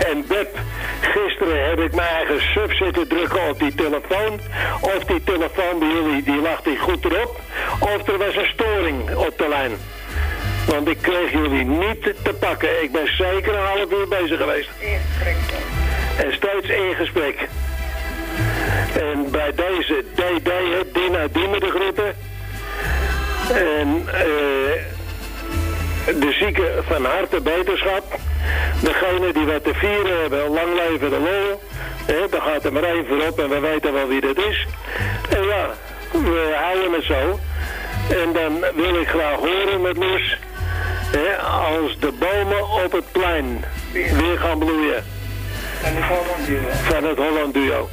[0.09, 0.59] en Beb,
[1.01, 4.39] gisteren heb ik mijn eigen sub zitten drukken op die telefoon.
[4.81, 7.39] Of die telefoon bij jullie, die lag die goed erop.
[7.79, 9.71] Of er was een storing op de lijn.
[10.67, 12.83] Want ik kreeg jullie niet te pakken.
[12.83, 14.69] Ik ben zeker een half uur bezig geweest.
[16.17, 17.47] En steeds in gesprek.
[18.99, 20.51] En bij deze DD,
[20.93, 22.15] Dina Diemen de groeten.
[23.53, 25.00] En eh,
[26.05, 28.19] de zieken van harte beterschap.
[28.81, 31.61] Degene die wat te vieren hebben, lang leven de lol.
[32.29, 34.67] Daar gaat er maar één voorop en we weten wel wie dat is.
[35.29, 35.69] En ja,
[36.11, 37.39] we houden het zo.
[38.09, 40.37] En dan wil ik graag horen met Loes.
[41.41, 45.03] Als de bomen op het plein weer gaan bloeien.
[46.83, 47.89] Van het Holland Duo.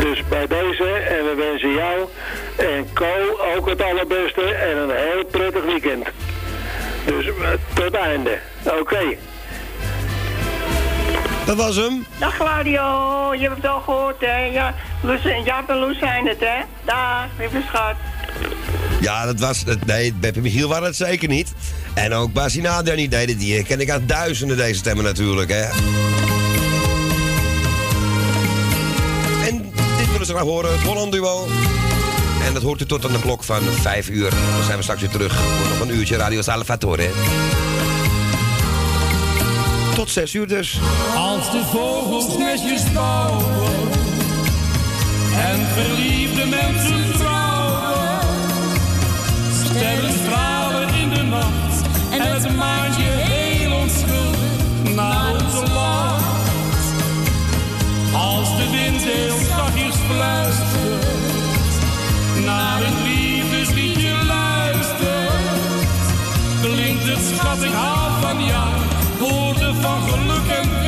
[0.00, 2.08] Dus bij deze, en we wensen jou
[2.56, 6.06] en Co ook het allerbeste en een heel prettig weekend.
[7.06, 7.32] Dus eh,
[7.74, 8.38] tot einde.
[8.80, 8.98] Oké.
[11.46, 12.06] Dat was hem.
[12.18, 12.80] Dag Claudio,
[13.34, 14.36] je hebt het al gehoord hè.
[14.44, 16.60] Ja, Loes, Jaap en Loes zijn het hè.
[16.84, 17.94] Dag, lieve schat.
[19.00, 19.62] Ja, dat was...
[19.66, 21.52] het- Nee, Beppe Michiel waren het zeker niet.
[21.94, 23.10] En ook Basinader niet.
[23.10, 25.62] Nee, die ken ik aan duizenden deze stemmen natuurlijk, hè.
[29.48, 31.46] En dit willen ze graag horen, het Holland Duo.
[32.46, 34.30] En dat hoort u tot aan de klok van 5 uur.
[34.30, 37.10] Dan zijn we straks weer terug voor nog een uurtje Radio Salvatore.
[39.94, 40.80] Tot 6 uur dus.
[41.16, 43.88] Als de vogels nestjes bouwen
[45.34, 48.18] en verliefde mensen trouwen,
[49.64, 56.24] sterren stralen in de nacht en het maandje heel onschuldig naar ons lacht.
[58.14, 61.29] Als de wind heel zachtjes fluistert
[62.50, 65.88] naar een liefdesliedje luistert,
[66.62, 68.70] klinkt het schat ik hou van jou,
[69.18, 70.79] woorden van geluk en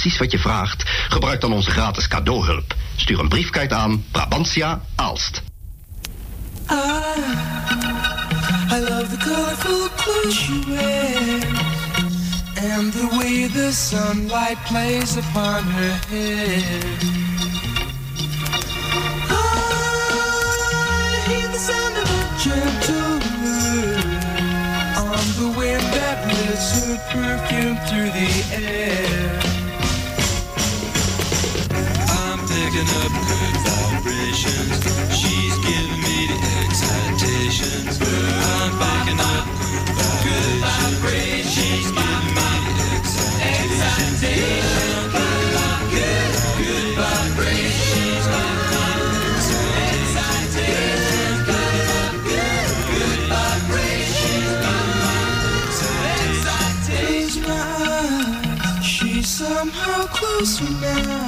[0.00, 0.82] precies wat je vraagt?
[1.08, 2.74] Gebruik dan onze gratis cadeauhulp.
[2.96, 5.42] Stuur een briefkaart aan Brabantia Aalst.
[6.70, 6.74] I,
[8.70, 11.42] I love the colorful clothes you wear
[12.76, 16.82] And the way the sunlight plays upon her hair
[19.30, 19.32] I
[21.26, 22.08] hear the sound of
[22.42, 23.18] gentle
[24.96, 29.27] On the wind that lifts her perfume through the air
[32.78, 34.78] picking up good vibrations.
[35.12, 37.98] She's giving me the excitations.
[38.00, 39.46] I'm picking up
[40.22, 41.52] good vibrations.
[41.54, 44.20] She's giving me the excitations.
[45.90, 47.68] Good, good vibrations.
[59.20, 61.27] somehow closer now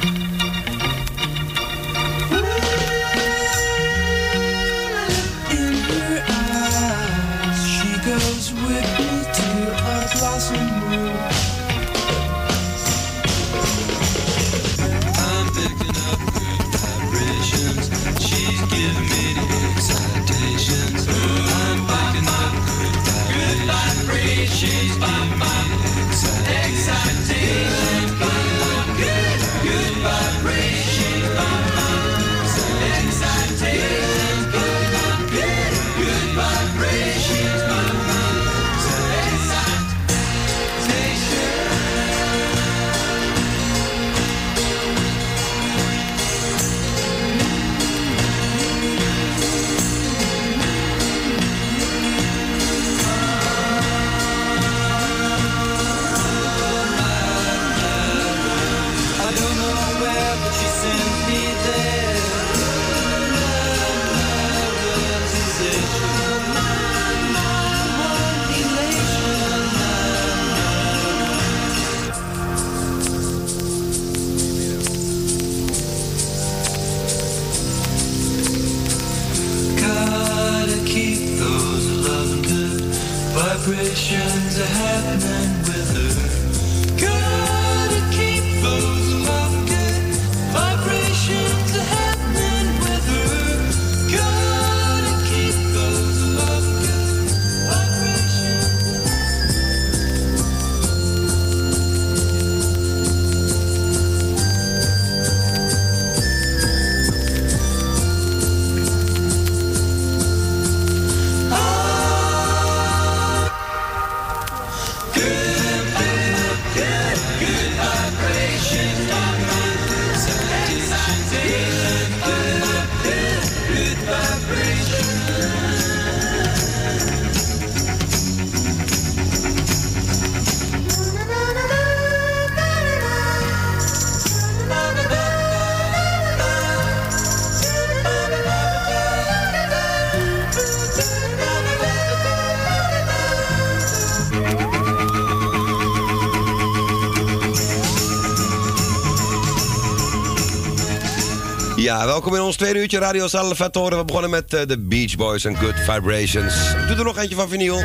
[152.31, 153.97] Welkom in ons tweede uurtje Radio Salvatore.
[153.97, 156.53] We begonnen met eh, de Beach Boys en Good Vibrations.
[156.55, 157.83] Ik doe er nog eentje van vinyl.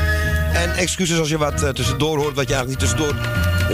[0.52, 3.14] En excuses als je wat eh, tussendoor hoort, wat je eigenlijk niet tussendoor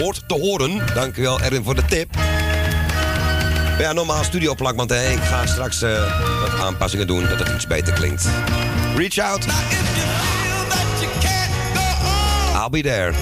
[0.03, 0.83] hoort te horen.
[0.95, 2.15] Dankjewel Erwin voor de tip.
[2.15, 5.91] Maar ja, normaal studioplak, want hè, ik ga straks eh,
[6.41, 8.29] wat aanpassingen doen, dat het iets beter klinkt.
[8.97, 9.45] Reach out.
[12.55, 13.13] I'll be there.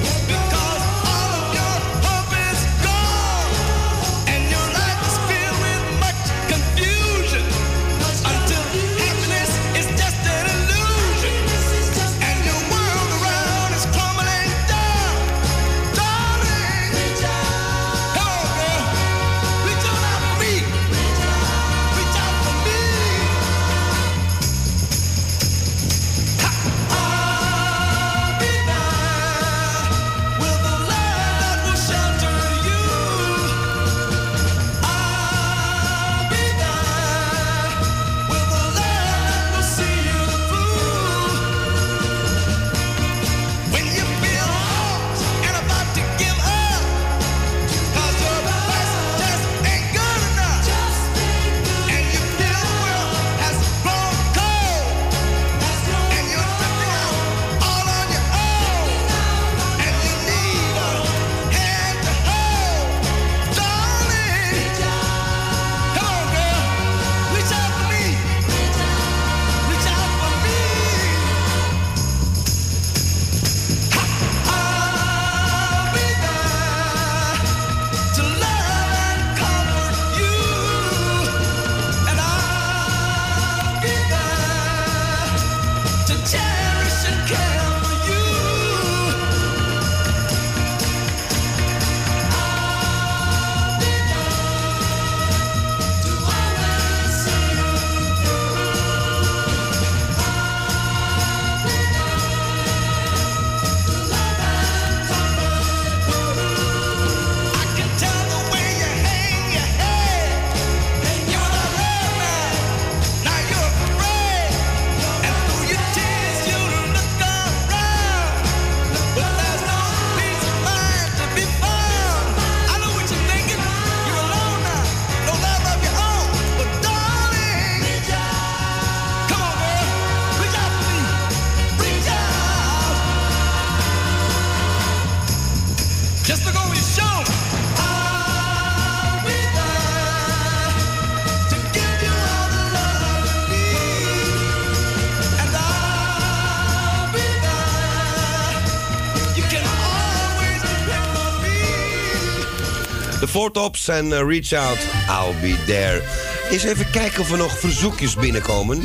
[149.50, 153.20] Can always depend on me.
[153.20, 156.02] De Four Tops en eh, Reach Out, I'll be there.
[156.50, 158.82] Eens even kijken of er nog verzoekjes binnenkomen.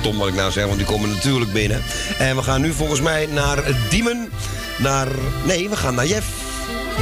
[0.00, 1.82] Stom wat ik nou zeg, want die komen natuurlijk binnen.
[2.18, 4.30] En we gaan nu volgens mij naar Diemen.
[4.78, 5.08] Naar...
[5.44, 6.45] Nee, we gaan naar Jeff.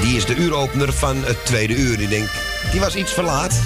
[0.04, 1.96] Die is de uuropener van het tweede uur.
[1.96, 2.28] Die denk,
[2.70, 3.62] die was iets verlaat.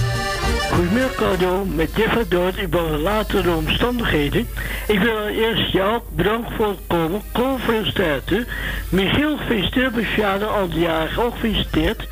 [0.71, 2.57] Goedemiddag Cardo, met Jeff uit Doord.
[2.57, 4.47] Ik ben later de omstandigheden.
[4.87, 7.21] Ik wil eerst jou bedanken voor het komen.
[7.31, 8.45] Kom gefeliciteerd.
[8.89, 12.07] Michiel gefeliciteerd al die jaren ook gefeliciteerd.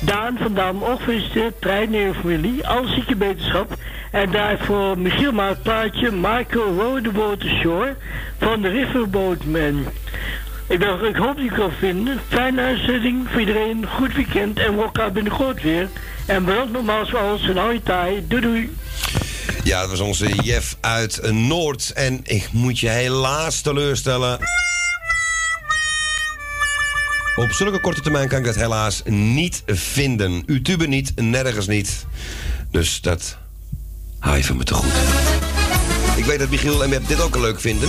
[0.00, 1.60] Daan van Dam ook gefeliciteerd.
[1.60, 2.66] Trein en familie.
[2.66, 3.76] Alle zieke beterschap.
[4.10, 7.96] En daarvoor Michiel maakt plaatje Michael Rodeboat Shore
[8.38, 9.86] van de Riverboatman.
[10.68, 12.20] Ik, hoop dat je het kan vinden.
[12.28, 13.86] Fijne uitzending voor iedereen.
[13.86, 15.88] Goed weekend en we elkaar binnenkort weer.
[16.26, 18.26] En bedankt nogmaals voor alles en hou je.
[18.28, 18.76] Doei doei.
[19.64, 21.92] Ja, dat was onze Jeff uit Noord.
[21.94, 24.38] En ik moet je helaas teleurstellen.
[27.36, 30.42] Op zulke korte termijn kan ik dat helaas niet vinden.
[30.46, 32.06] Utube niet, nergens niet.
[32.70, 33.36] Dus dat
[34.18, 34.92] hou je van me te goed.
[36.16, 37.88] Ik weet dat Michiel en Web dit ook leuk vinden.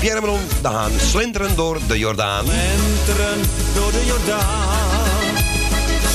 [0.00, 2.44] Pierre Manon de Haan, slenteren door de Jordaan.
[2.44, 3.40] Slenteren
[3.74, 5.34] door de Jordaan.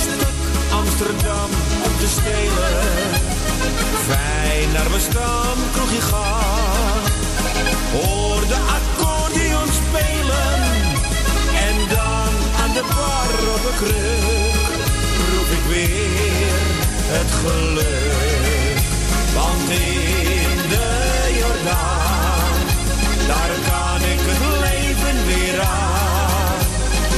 [0.01, 0.27] Stuk
[0.71, 1.49] Amsterdam
[1.85, 2.83] om te stelen.
[4.07, 7.01] Fijn naar mijn stam, kroegje gaan.
[7.91, 10.53] Hoor de accordeon spelen.
[11.67, 14.75] En dan aan de bar op een kruk.
[15.29, 16.65] Roep ik weer
[17.15, 18.77] het geluk.
[19.33, 20.87] Want in de
[21.39, 22.04] Jordaan.
[23.27, 26.59] Daar kan ik het leven weer aan.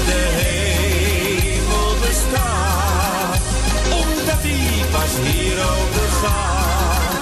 [0.06, 3.42] De hemel bestaat,
[4.02, 7.17] omdat die pas hier over gaat.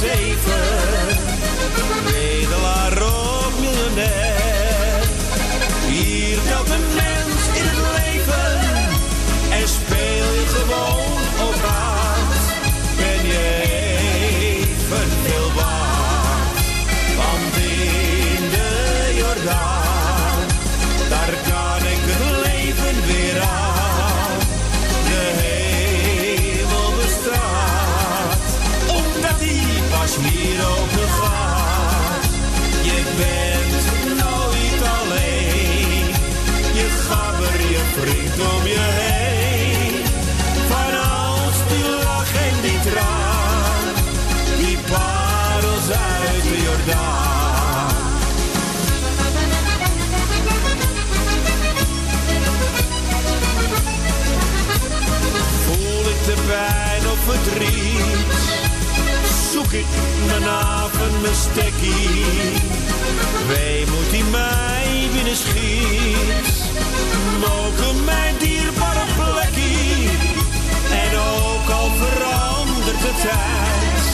[0.00, 0.40] Stand
[2.54, 2.79] om
[59.52, 59.86] zoek ik
[60.26, 62.24] mijn avond, mijn stekkie.
[63.48, 66.70] Weemoed die mij binnen schiet,
[67.40, 70.08] mogen mijn dierbare plekkie.
[71.02, 74.04] En ook al verandert de tijd,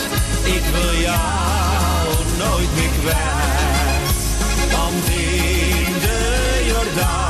[0.57, 2.07] ik wil jou
[2.39, 4.17] nooit meer kwijt.
[4.77, 7.26] Want in de Jordaan,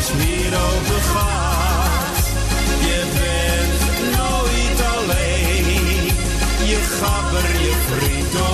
[0.00, 2.26] pas hier open gaat.
[2.88, 3.82] Je bent
[4.16, 5.66] nooit alleen,
[6.70, 8.49] je gabber, je vriend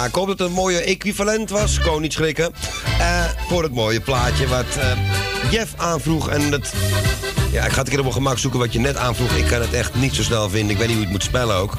[0.00, 1.80] Ja, ik hoop dat het een mooie equivalent was.
[1.80, 2.52] Kon niet schrikken.
[2.98, 4.92] Eh, voor het mooie plaatje wat eh,
[5.50, 6.28] Jeff aanvroeg.
[6.28, 6.72] En dat...
[7.52, 9.36] Ja, ik ga het een keer op mijn gemak zoeken wat je net aanvroeg.
[9.36, 10.70] Ik kan het echt niet zo snel vinden.
[10.70, 11.76] Ik weet niet hoe je het moet spellen ook.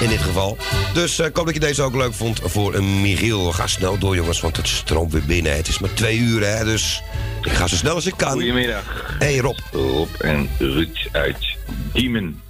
[0.00, 0.56] In dit geval.
[0.94, 3.52] Dus eh, ik hoop dat je deze ook leuk vond voor een Michiel.
[3.52, 5.56] Ga snel door jongens, want het stroomt weer binnen.
[5.56, 7.02] Het is maar twee uur hè, dus
[7.42, 8.32] ik ga zo snel als ik kan.
[8.32, 9.14] Goedemiddag.
[9.18, 9.58] Hey Rob.
[9.72, 11.56] Rob en Ruud uit
[11.92, 12.40] Diemen.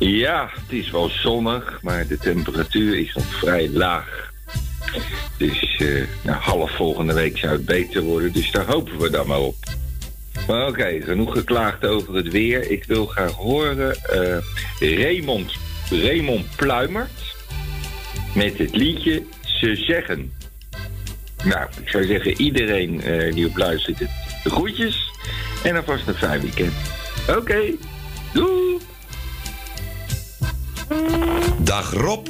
[0.00, 4.32] Ja, het is wel zonnig, maar de temperatuur is nog vrij laag.
[5.36, 9.26] Dus eh, nou, half volgende week zou het beter worden, dus daar hopen we dan
[9.26, 9.56] maar op.
[10.46, 12.70] Maar oké, genoeg geklaagd over het weer.
[12.70, 14.36] Ik wil graag horen eh
[14.98, 15.52] Raymond,
[15.90, 17.36] Raymond Pluimert
[18.34, 20.32] met het liedje Ze Zeggen.
[21.44, 25.10] Nou, ik zou zeggen iedereen eh, die op luistert, de groetjes.
[25.62, 26.72] En alvast een fijn weekend.
[27.28, 27.60] Oké,
[28.32, 28.78] doei!
[31.58, 32.26] Dag Rob.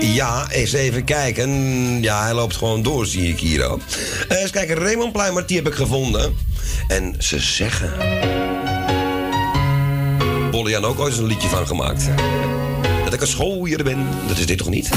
[0.00, 1.50] Ja, eens even kijken.
[2.02, 3.80] Ja, hij loopt gewoon door, zie ik hier ook.
[4.28, 6.36] Eh, eens kijken, Raymond Pluimert, die heb ik gevonden.
[6.88, 7.92] En ze zeggen...
[10.50, 12.08] Bollian ook ooit eens een liedje van gemaakt.
[13.04, 14.06] Dat ik een schooier ben.
[14.26, 14.88] Dat is dit toch niet?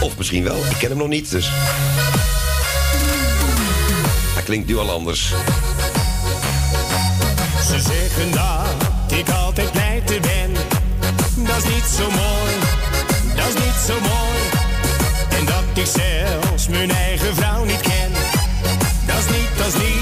[0.00, 1.50] Of misschien wel, ik ken hem nog niet, dus...
[4.34, 5.32] Hij klinkt nu al anders.
[7.66, 9.87] Ze zeggen dat ik altijd ben.
[11.48, 12.52] Dat is niet zo mooi,
[13.36, 14.40] dat is niet zo mooi.
[15.38, 18.12] En dat ik zelfs mijn eigen vrouw niet ken.
[19.06, 19.97] Dat is niet, dat is niet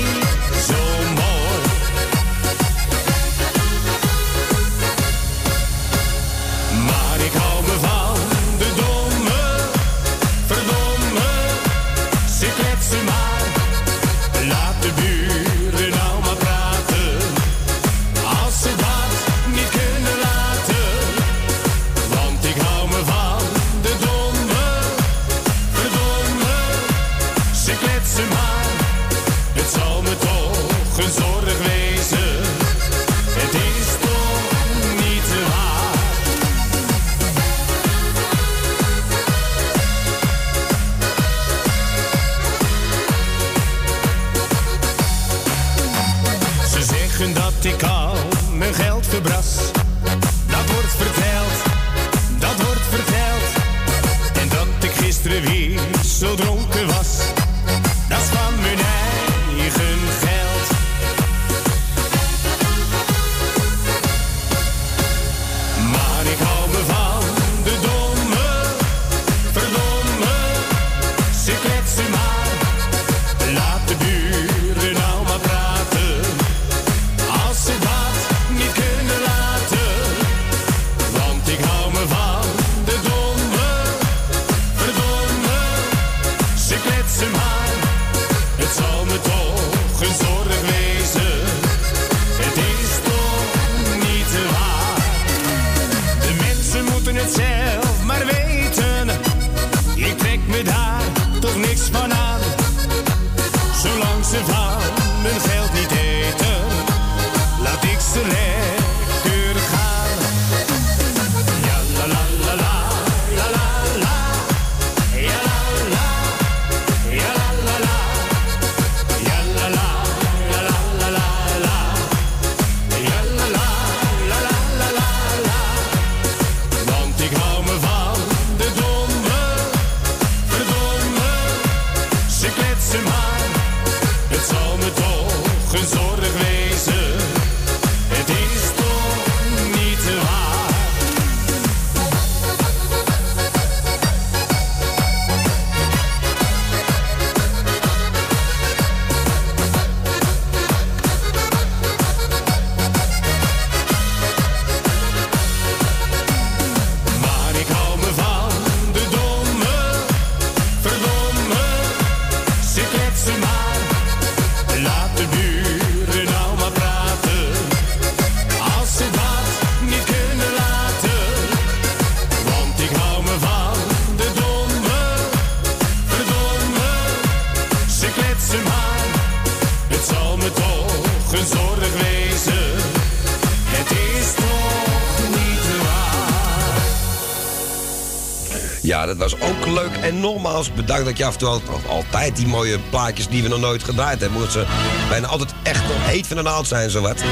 [189.77, 189.97] leuk.
[190.01, 193.48] En nogmaals bedankt dat je af en toe al- altijd die mooie plaatjes die we
[193.48, 194.39] nog nooit gedraaid hebben.
[194.39, 194.65] Omdat ze
[195.09, 197.23] bijna altijd echt nog heet van de naald zijn, zowat.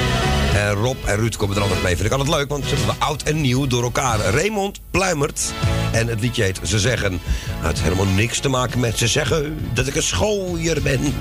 [0.54, 1.94] En Rob en Ruud komen er altijd mee.
[1.96, 4.18] Vind ik altijd leuk, want ze hebben oud en nieuw door elkaar.
[4.20, 5.40] Raymond Pluimert
[5.92, 7.10] En het liedje heet Ze Zeggen.
[7.10, 11.14] Nou, het heeft helemaal niks te maken met ze zeggen dat ik een schooier ben.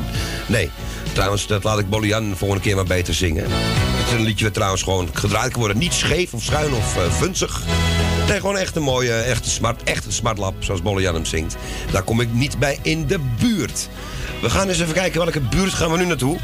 [0.45, 0.70] Nee,
[1.14, 3.45] trouwens, dat laat ik Bolian volgende keer maar beter zingen.
[3.50, 5.78] Het is een liedje wat trouwens gewoon gedraaid kan worden.
[5.78, 7.62] Niet scheef of schuin of eh, vunzig.
[8.28, 11.56] Nee, gewoon echt een mooie, echte smart, echte smartlap, zoals Bolian hem zingt.
[11.91, 13.90] Daar kom ik niet bij in de buurt.
[14.41, 16.38] We gaan eens even kijken welke buurt gaan we nu naartoe.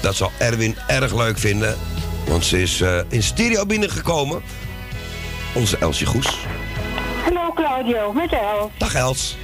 [0.00, 1.76] Dat zal Erwin erg leuk vinden.
[2.28, 4.42] Want ze is eh, in stereo binnengekomen.
[5.54, 6.38] Onze Elsje Goes.
[7.24, 8.70] Hallo Claudio, met Els.
[8.78, 9.36] Dag Els.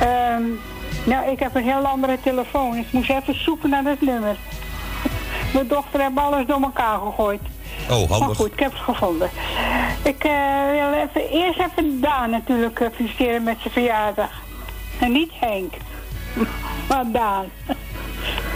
[0.00, 0.42] Ehm,
[1.04, 2.76] nou, ik heb een heel andere telefoon.
[2.76, 4.36] Ik moest even zoeken naar het nummer.
[5.52, 7.40] Mijn dochter heeft alles door elkaar gegooid.
[7.90, 8.36] Oh, Maar handig.
[8.36, 9.30] goed, ik heb het gevonden.
[10.02, 10.61] Ik eh,
[11.02, 14.30] even, eerst even Daan natuurlijk eh, feliciteren met zijn verjaardag.
[15.00, 15.74] En niet Henk,
[16.88, 17.44] maar Daan.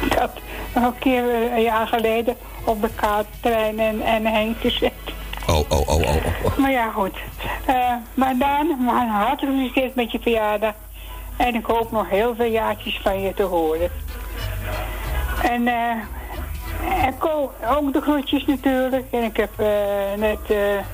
[0.07, 0.31] Ik had
[0.75, 4.93] een keer eh, een jaar geleden op de kaart trein en, en Henk gezet.
[5.49, 6.17] Oh, oh, oh, oh.
[6.45, 6.57] oh.
[6.57, 7.17] Maar ja, goed.
[7.67, 10.75] Eh, maar Daan, maar hartelijk gefeliciteerd met je verjaardag.
[11.37, 13.91] En ik hoop nog heel veel jaartjes van je te horen.
[15.43, 15.97] En eh
[17.05, 19.07] en Ko, ook de groetjes natuurlijk.
[19.11, 19.67] En ik heb eh,
[20.17, 20.85] net eh,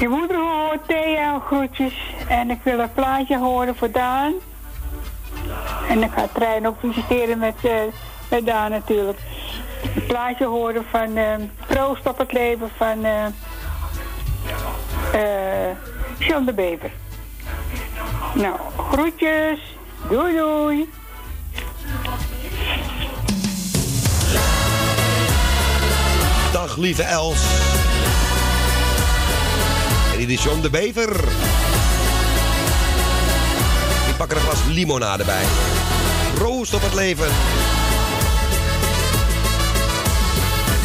[0.00, 1.94] je moeder gehoord, Thea, groetjes.
[2.28, 4.32] En ik wil een plaatje horen voor Daan.
[5.88, 7.72] En ik ga Trein ook feliciteren met, eh,
[8.30, 9.18] met Daan natuurlijk.
[9.94, 11.34] Een plaatje horen van eh,
[11.66, 13.24] Proost op het leven van eh
[15.12, 15.76] eh
[16.18, 16.90] John de Bever.
[18.34, 18.56] Nou,
[18.90, 19.76] groetjes.
[20.08, 20.90] Doei doei.
[26.52, 27.97] Dag lieve Els.
[30.18, 31.14] Dit is John de Bever.
[34.08, 35.44] Ik pak er een glas limonade bij.
[36.38, 37.28] Roost op het leven.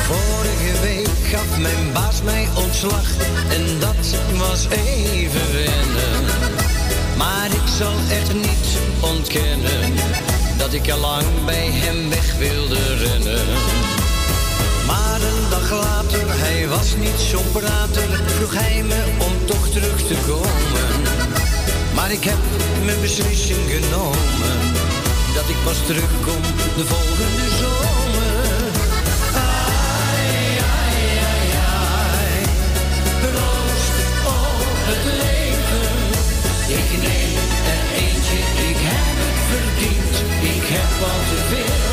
[0.03, 3.09] Vorige week gaf mijn baas mij ontslag
[3.49, 6.25] en dat was even wennen.
[7.17, 9.93] Maar ik zal echt niet ontkennen
[10.57, 13.82] dat ik al lang bij hem weg wilde rennen.
[14.87, 20.07] Maar een dag later, hij was niet zo'n prater, vroeg hij me om toch terug
[20.07, 20.87] te komen.
[21.95, 22.41] Maar ik heb
[22.85, 24.55] mijn beslissing genomen,
[25.35, 26.41] dat ik pas terugkom
[26.77, 28.41] de volgende zomer.
[29.35, 30.47] Ai,
[30.77, 30.97] ai,
[31.31, 31.49] ai,
[31.85, 32.41] ai,
[33.23, 33.95] proost
[34.25, 35.87] op het leven.
[36.81, 37.37] Ik neem
[37.73, 38.39] er eentje,
[38.69, 40.15] ik heb het verdiend,
[40.55, 41.92] ik heb al te veel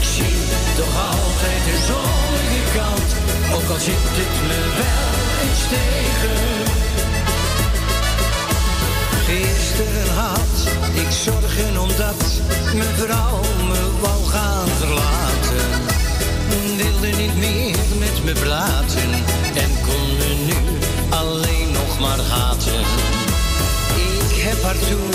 [0.00, 0.38] Ik zie
[0.76, 3.10] toch altijd de zonnige kant,
[3.54, 5.12] ook al zit het me wel
[5.44, 6.40] eens tegen.
[9.26, 10.56] Gisteren had
[10.94, 12.22] ik zorgen omdat
[12.74, 15.68] mijn vrouw me wou gaan verlaten.
[16.76, 19.10] Wilde niet meer met me praten
[19.54, 20.16] en kon
[20.46, 20.58] nu
[21.10, 23.19] alleen nog maar haten.
[24.50, 25.10] Heb haar toen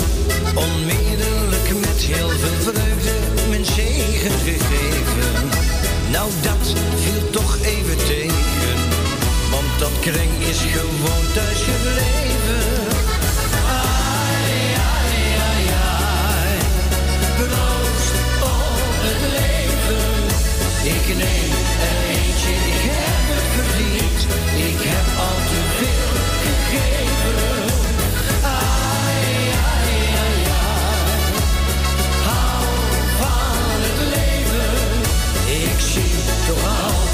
[0.54, 3.14] onmiddellijk met heel veel vreugde
[3.48, 5.48] mijn zegen gegeven.
[6.10, 8.76] Nou, dat viel toch even tegen,
[9.50, 12.64] want dat kring is gewoon thuis gebleven.
[13.68, 15.26] Ai, ai,
[19.06, 20.26] het leven.
[20.96, 21.55] Ik neem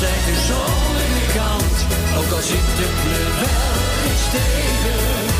[0.02, 1.86] altijd de zonnige kant,
[2.18, 5.31] ook al zit het me wel eens tegen.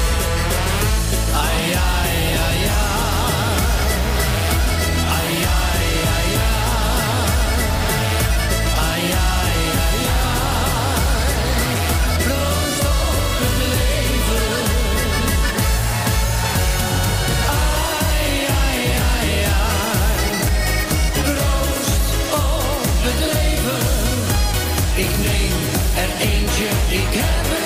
[26.89, 27.62] Ik heb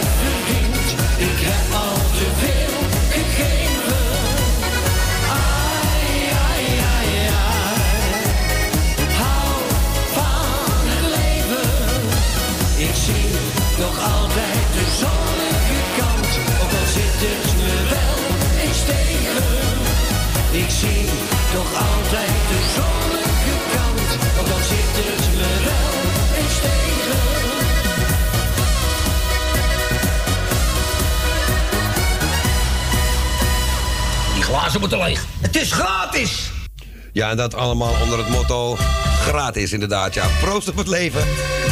[37.16, 38.76] Ja, en dat allemaal onder het motto
[39.20, 40.14] gratis inderdaad.
[40.14, 41.22] Ja, proost op het leven.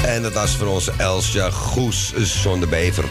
[0.06, 3.04] En dat was voor ons Elsja Goes zonder bever.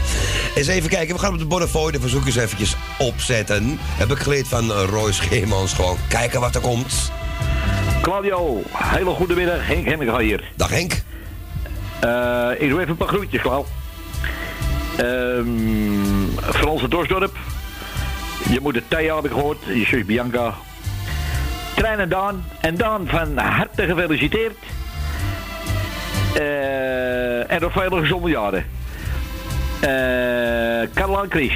[0.55, 3.77] Eens even kijken, we gaan op de Bonnefoy de verzoekers eventjes opzetten.
[3.79, 5.73] Heb ik geleerd van Roy Scheermans.
[5.73, 7.11] Gewoon kijken wat er komt.
[8.01, 9.67] Claudio, hele goede middag.
[9.67, 10.51] Henk Hemmega hier.
[10.55, 11.03] Dag Henk.
[11.99, 13.65] Eh, ik doe even een paar groetjes, Klauw.
[14.97, 17.37] Ehm Frans uit Dorsdorp.
[18.49, 19.57] Je moeder Thea heb ik gehoord.
[19.65, 20.53] Je zus Bianca.
[21.75, 22.45] Trein en Daan.
[22.59, 24.57] En Daan van harte gefeliciteerd.
[26.33, 28.65] Eh, en nog vele gezonde jaren.
[29.79, 31.53] Eh Caroline Chris.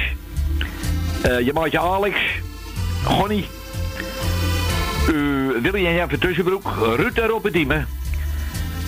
[1.22, 2.16] Eh, je maatje Alex.
[3.04, 3.46] Gonnie.
[5.10, 6.68] Uh, Willy en Jan van Tussenbroek.
[6.96, 7.86] Ruud en Robert Diemen.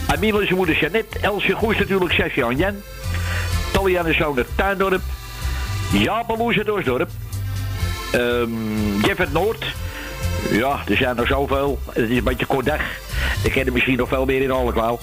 [0.06, 1.18] Amiel en zijn moeder Jeannette.
[1.18, 2.74] Elsje Goes natuurlijk, zes jaar Jan.
[3.72, 5.02] Tally en de zoon uit Tuindorp.
[5.92, 7.10] Jaap en Loes uit Doorsdorp.
[8.12, 9.64] Ehm Jeff uit Noord.
[10.48, 11.78] Ja, er zijn er zoveel.
[11.92, 12.80] Het is een beetje kort dag.
[13.54, 14.98] Er misschien nog veel meer in Alleklauw.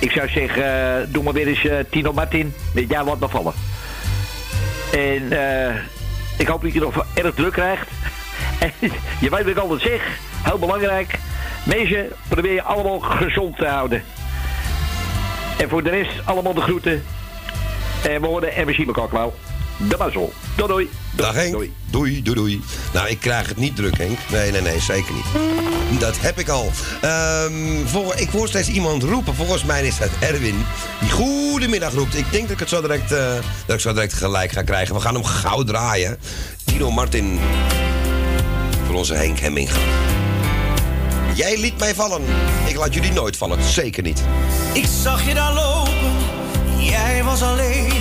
[0.00, 2.54] Ik zou zeggen, eh, doe maar weer eens eh, Tino Martin.
[2.74, 3.52] Met jij wat nog vallen.
[4.92, 5.74] En eh,
[6.38, 7.88] ik hoop dat je nog erg druk krijgt.
[8.58, 8.72] En
[9.20, 10.18] je weet wat ik altijd zeg.
[10.42, 11.18] Heel belangrijk.
[11.64, 14.02] Mensen, probeer je allemaal gezond te houden.
[15.58, 17.02] En voor de rest, allemaal de groeten.
[18.08, 19.32] En woorden en we zien elkaar klauw.
[19.76, 20.32] De mazzel.
[20.56, 20.88] Doei doei.
[21.10, 21.52] Dag Henk.
[21.52, 21.72] Doei.
[21.90, 24.18] doei, doei, Nou, ik krijg het niet druk, Henk.
[24.30, 26.00] Nee, nee, nee, zeker niet.
[26.00, 26.70] Dat heb ik al.
[27.00, 29.34] Ehm, voor, ik hoor steeds iemand roepen.
[29.34, 30.64] Volgens mij is het Erwin.
[31.00, 32.16] Die goedemiddag roept.
[32.16, 33.32] Ik denk dat ik het zo direct, eh,
[33.66, 34.94] dat ik zo direct gelijk ga krijgen.
[34.94, 36.18] We gaan hem gauw draaien.
[36.64, 37.40] Tino Martin.
[38.86, 39.78] Voor onze Henk Hemminga.
[41.34, 42.22] Jij liet mij vallen.
[42.66, 43.62] Ik laat jullie nooit vallen.
[43.62, 44.22] Zeker niet.
[44.72, 46.12] Ik zag je daar lopen,
[46.78, 47.92] jij was alleen.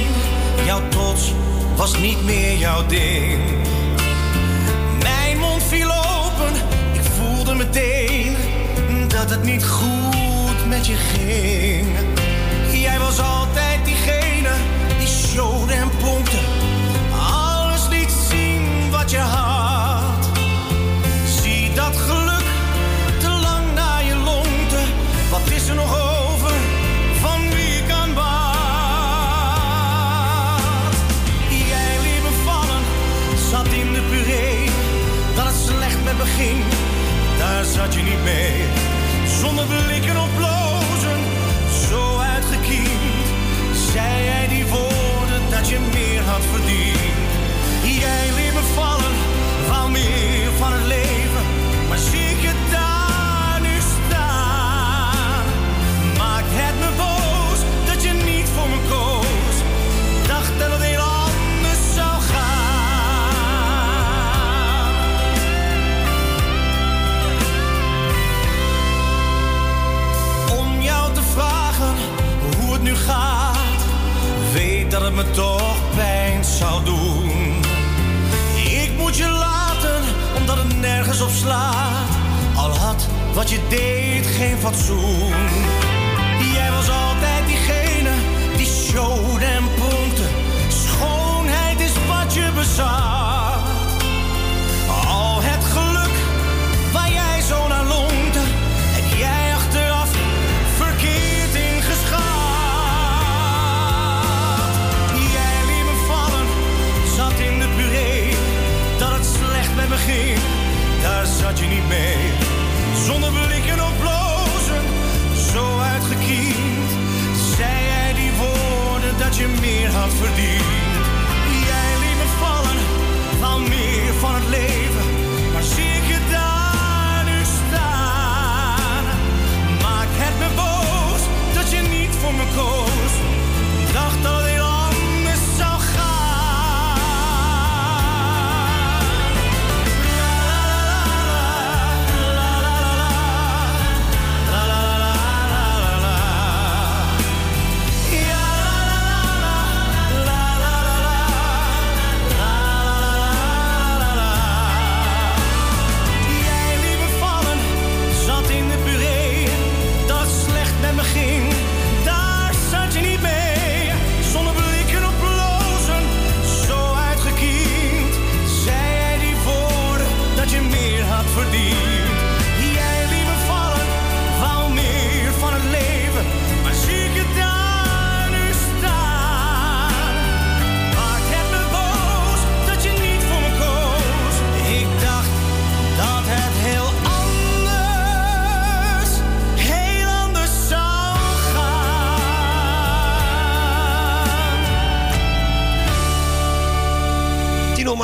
[0.65, 1.31] Jouw trots
[1.75, 3.39] was niet meer jouw ding.
[5.01, 6.53] Mijn mond viel open,
[6.93, 8.35] ik voelde meteen
[9.07, 11.87] dat het niet goed met je ging.
[12.71, 14.51] Jij was altijd diegene
[14.97, 16.37] die showde en pompte.
[17.33, 19.92] Alles liet zien wat je had.
[37.37, 38.63] Daar zat je niet mee.
[39.41, 41.19] Zonder blikken of blozen,
[41.89, 43.25] zo uitgekiend.
[43.91, 47.99] Zei jij die woorden dat je meer had verdiend.
[48.01, 49.15] Jij liet me vallen,
[49.67, 51.22] wou meer van het leven.
[83.33, 85.33] Wat je deed geen fatsoen.
[86.53, 88.11] Jij was altijd diegene
[88.57, 90.23] die showde en pronkte.
[90.67, 93.02] Schoonheid is wat je bezat.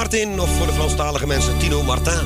[0.09, 2.19] Martin, of voor de Franstalige mensen Tino Martin.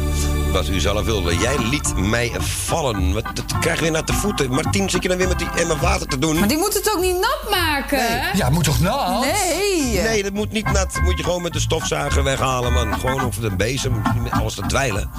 [0.51, 1.37] Wat u zelf wilde.
[1.37, 3.13] Jij liet mij vallen.
[3.13, 4.49] Wat, dat krijg je weer naar de voeten.
[4.51, 6.39] Martin, zit je dan weer met die emmer water te doen?
[6.39, 8.21] Maar die moet het ook niet nat maken.
[8.33, 9.21] Ja, moet toch nat?
[9.21, 10.01] Nee.
[10.01, 10.99] Nee, dat moet niet nat.
[11.03, 12.99] Moet je gewoon met de stofzuiger weghalen, man.
[12.99, 15.09] Gewoon of de bezem, niet met alles te dweilen.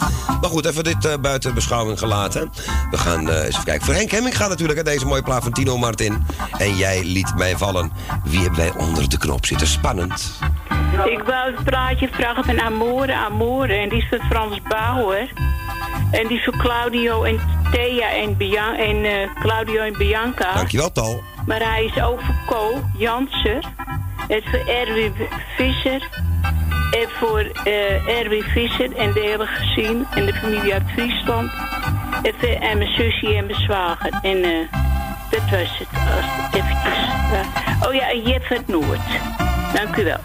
[0.41, 2.53] Maar goed, even dit eh, buiten beschouwing gelaten.
[2.91, 3.87] We gaan eh, eens even kijken.
[3.87, 6.27] Voor Henk Hemming gaat natuurlijk, hè, deze mooie plaat van Tino Martin.
[6.59, 7.93] En jij liet mij vallen.
[8.25, 9.67] Wie hebben wij onder de knop zitten?
[9.67, 10.33] Spannend.
[11.05, 13.75] Ik wou het praatje vragen van Amore, Amore.
[13.75, 15.29] En die is van Frans Bauer.
[16.11, 17.41] En die is voor Claudio en
[17.73, 20.55] Thea en, Bian en eh, Claudio en Bianca.
[20.55, 21.23] Dankjewel, Tal.
[21.47, 23.61] Maar hij is ook voor Co Jansen.
[24.29, 25.15] En voor Erwin
[25.57, 26.09] Visser.
[26.91, 31.51] En voor eh, Erwin Visser en de hele gezin en de familie uit Friesland.
[32.23, 34.13] En, voor- en mijn zusje en mijn zwager.
[34.23, 34.51] En eh,
[35.31, 35.89] dat was het.
[35.93, 37.09] Als, eventjes.
[37.33, 37.89] eh.
[37.89, 39.01] oh ja, en Jeffert Noord.
[39.75, 40.19] Dank u wel.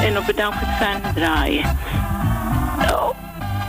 [0.00, 1.78] En op bedankt voor het fijne draaien.
[2.92, 3.10] Oh.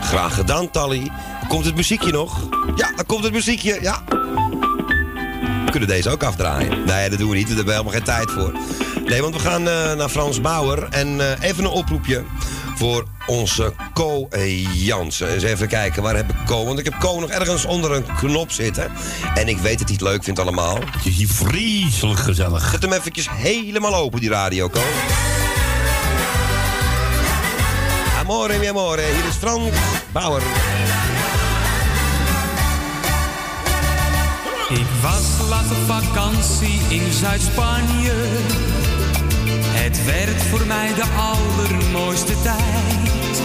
[0.02, 1.12] Graag gedaan, Tally.
[1.48, 2.40] Komt het muziekje nog?
[2.76, 4.04] Ja, dan komt het muziekje, ja.
[5.66, 6.86] We kunnen deze ook afdraaien.
[6.86, 7.48] Nee, dat doen we niet.
[7.48, 8.54] Daar hebben we helemaal geen tijd voor.
[9.06, 10.88] Nee, want we gaan eh, naar Frans Bauer.
[10.90, 12.24] En eh, even een oproepje
[12.76, 14.28] voor onze Co
[14.74, 15.34] Jansen.
[15.34, 16.66] Eens even kijken, waar heb ik Co?
[16.66, 18.92] Want ik heb Co nog ergens onder een knop zitten.
[19.34, 20.78] En ik weet dat hij het leuk vindt allemaal.
[20.92, 22.70] Het is hier vreselijk gezellig.
[22.70, 24.82] Zet hem eventjes helemaal open, die radio, Co.
[28.32, 29.02] Amore, mi amore.
[29.02, 29.76] Hier is Frans
[30.12, 30.42] Bauer.
[34.70, 38.14] Ik was laat op vakantie in Zuid-Spanje.
[39.64, 43.42] Het werd voor mij de allermooiste tijd.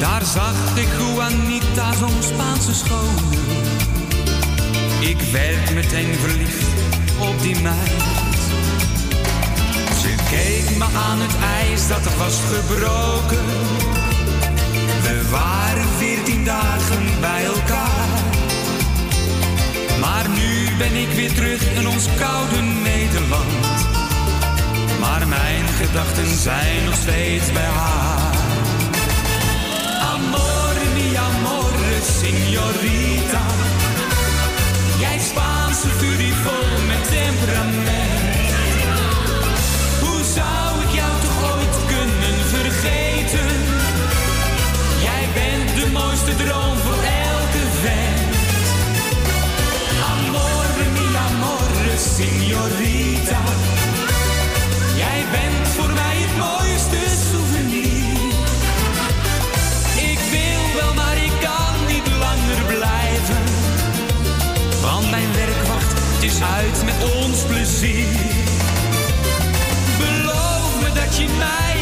[0.00, 3.36] Daar zag ik Juanita, zo'n Spaanse schone.
[5.00, 6.66] Ik werd meteen verliefd
[7.18, 8.17] op die meid.
[10.30, 13.44] Keek me aan het ijs dat was gebroken.
[15.02, 18.08] We waren veertien dagen bij elkaar.
[20.00, 23.52] Maar nu ben ik weer terug in ons koude Nederland.
[25.00, 28.36] Maar mijn gedachten zijn nog steeds bij haar.
[30.12, 33.42] Amore, mi amore, signorita.
[34.98, 38.07] Jij Spaanse furie vol met temperament.
[42.48, 43.48] Vergeten?
[45.02, 47.02] Jij bent de mooiste droom voor
[47.32, 48.34] elke vent.
[50.12, 53.42] Amore, mi amore, signorita.
[54.96, 57.00] Jij bent voor mij het mooiste
[57.30, 58.32] souvenir.
[60.10, 63.42] Ik wil wel, maar ik kan niet langer blijven.
[64.80, 68.06] Want mijn werk wacht, is uit met ons plezier.
[69.98, 71.77] Beloof me dat je mij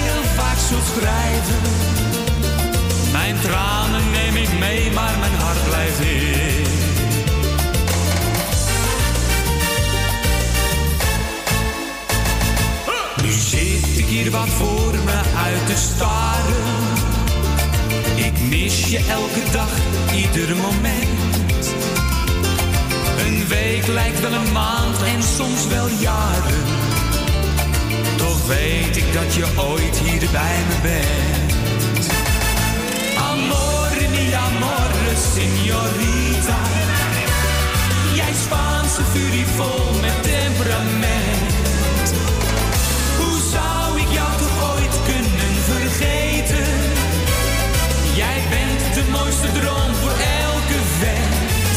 [3.12, 6.66] Mijn tranen neem ik mee, maar mijn hart blijft hier.
[13.22, 16.64] Nu zit ik hier wat voor me uit te staren.
[18.14, 19.70] Ik mis je elke dag,
[20.14, 21.74] ieder moment.
[23.18, 26.85] Een week lijkt wel een maand en soms wel jaren.
[28.46, 31.52] Weet ik dat je ooit hier bij me bent.
[33.18, 36.58] Amore, mi amore, signorita.
[38.14, 42.08] Jij Spaanse furie vol met temperament.
[43.18, 46.66] Hoe zou ik jou toch ooit kunnen vergeten?
[48.14, 51.76] Jij bent de mooiste droom voor elke vent.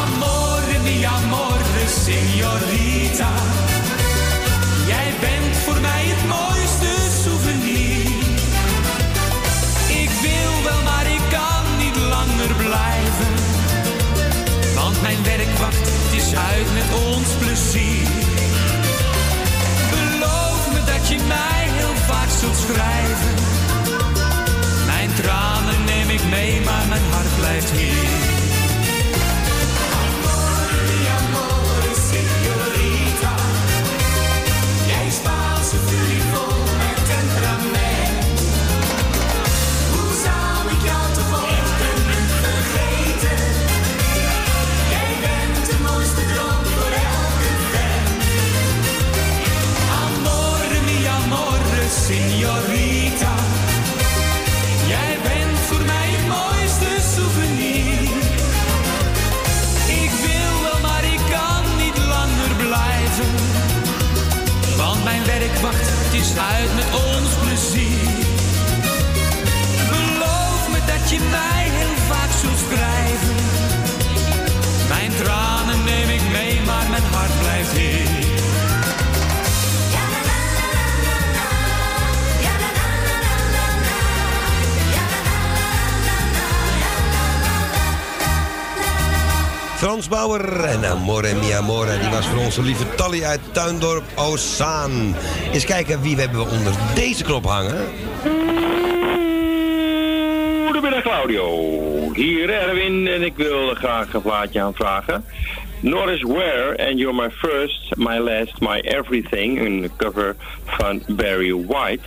[0.00, 3.57] Amore, mi amore, signorita.
[5.20, 6.92] Bent voor mij het mooiste
[7.22, 8.06] souvenir.
[10.02, 13.32] Ik wil wel, maar ik kan niet langer blijven.
[14.74, 18.08] Want mijn werk wacht, het is uit met ons plezier.
[19.90, 23.34] Beloof me dat je mij heel vaak zult schrijven.
[24.86, 28.17] Mijn tranen neem ik mee, maar mijn hart blijft hier.
[66.38, 67.98] uit met ons plezier.
[69.90, 71.57] Beloof me dat je mij
[89.78, 91.98] Frans Bauer en Amore mi amore.
[91.98, 95.14] Die was voor onze lieve Tally uit Tuindorp Ozaan.
[95.52, 97.86] Eens kijken wie hebben we onder deze knop hangen.
[100.64, 101.48] Goedemiddag Claudio.
[102.12, 105.24] Hier Erwin en ik wil graag een plaatje aanvragen.
[105.82, 109.58] Norris Ware and You're My First, My Last, My Everything.
[109.60, 112.02] Een cover van Barry White.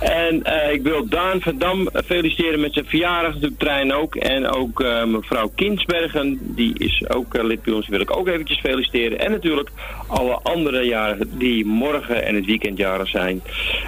[0.00, 4.14] En eh, ik wil Daan van Dam feliciteren met zijn verjaardag, trein ook.
[4.14, 8.16] En ook eh, mevrouw Kinsbergen, die is ook uh, lid bij ons, die wil ik
[8.16, 9.18] ook eventjes feliciteren.
[9.18, 9.70] En natuurlijk
[10.06, 13.42] alle andere jarigen die morgen en het weekend jarig zijn.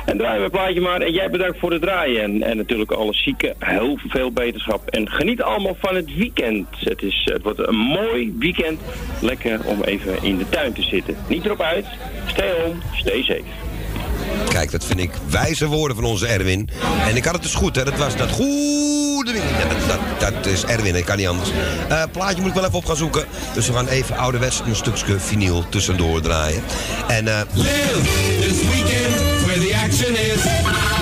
[0.07, 1.01] En draaien we een plaatje maar.
[1.01, 2.23] En jij bedankt voor het draaien.
[2.23, 4.89] En, en natuurlijk alle zieken, heel veel beterschap.
[4.89, 6.66] En geniet allemaal van het weekend.
[6.78, 8.81] Het, is, het wordt een mooi weekend.
[9.20, 11.16] Lekker om even in de tuin te zitten.
[11.26, 11.86] Niet erop uit.
[12.26, 13.64] Stay home, stay safe.
[14.48, 16.68] Kijk, dat vind ik wijze woorden van onze Erwin.
[17.09, 17.85] En ik had het dus goed, hè.
[17.85, 19.44] Dat was dat goede ding.
[19.44, 21.51] Ja, dat, dat, dat is Erwin, ik kan niet anders.
[21.89, 23.24] Eh, plaatje moet ik wel even op gaan zoeken.
[23.55, 26.62] Dus we gaan even ouderwets een stukje vinyl tussendoor draaien.
[27.09, 27.40] En eh...
[27.52, 28.01] Live
[28.40, 30.94] this weekend where the action is.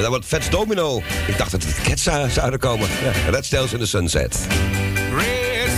[0.00, 1.02] En dan wordt Vets Domino.
[1.26, 2.88] Ik dacht dat het zou- zouden komen.
[3.02, 4.46] Ja, Red Sails in the Sunset.
[5.16, 5.70] Red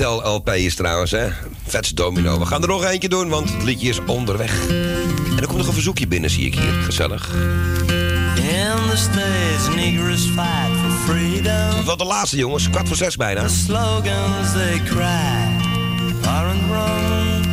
[0.00, 1.28] dat K-tel LP is trouwens, hè?
[1.66, 2.38] Vets Domino.
[2.38, 4.68] We gaan er nog eentje doen, want het liedje is onderweg.
[4.68, 6.72] En er komt nog een verzoekje binnen, zie ik hier.
[6.72, 7.34] Gezellig.
[8.34, 11.84] In the States, Negroes fight for freedom.
[11.84, 12.70] Wat de laatste, jongens.
[12.70, 13.42] Kwart voor zes bijna.
[13.42, 15.58] The slogans they cry
[16.26, 17.46] aren't wrong,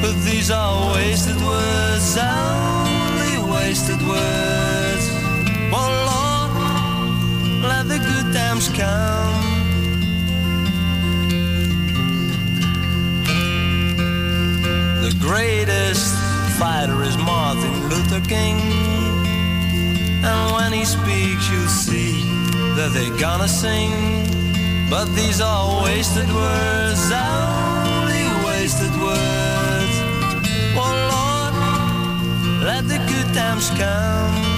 [0.00, 5.04] but these are wasted words, only wasted words.
[5.70, 9.53] Oh Lord, let the good times come.
[15.24, 16.14] Greatest
[16.58, 18.60] fighter is Martin Luther King.
[20.22, 22.12] And when he speaks, you'll see
[22.76, 23.92] that they're gonna sing.
[24.90, 29.94] But these are wasted words, only wasted words.
[30.82, 31.54] Oh Lord,
[32.68, 34.53] let the good times come.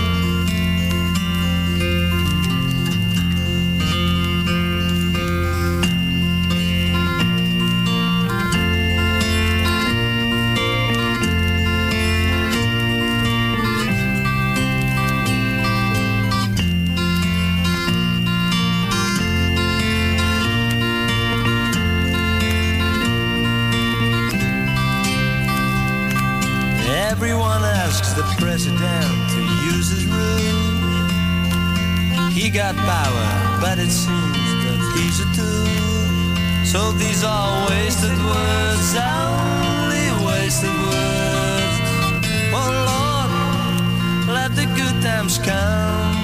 [36.98, 41.76] These are wasted words, only wasted words.
[42.58, 46.16] Oh Lord, let the good times come.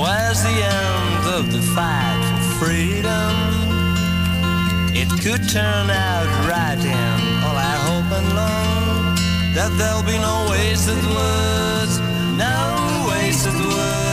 [0.00, 3.34] Where's the end of the fight for freedom?
[4.94, 9.14] It could turn out right, and all I hope and long
[9.54, 11.98] that there'll be no wasted words,
[12.36, 14.03] no wasted words.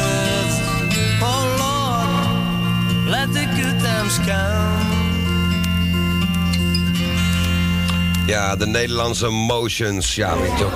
[8.25, 10.15] Ja, de Nederlandse Motions.
[10.15, 10.73] Ja, weet je ook.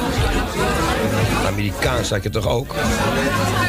[1.47, 2.75] Amerikaans had je toch ook?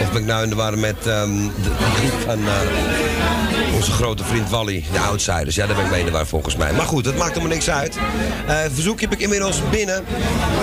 [0.00, 4.24] Of ben ik nou in de war met ehm, de, groep van eh, onze grote
[4.24, 5.54] vriend Wally, de Outsiders.
[5.54, 6.72] Ja, daar ben ik mee in de war volgens mij.
[6.72, 7.98] Maar goed, dat maakt helemaal niks uit.
[8.46, 10.04] Eh verzoekje heb ik inmiddels binnen.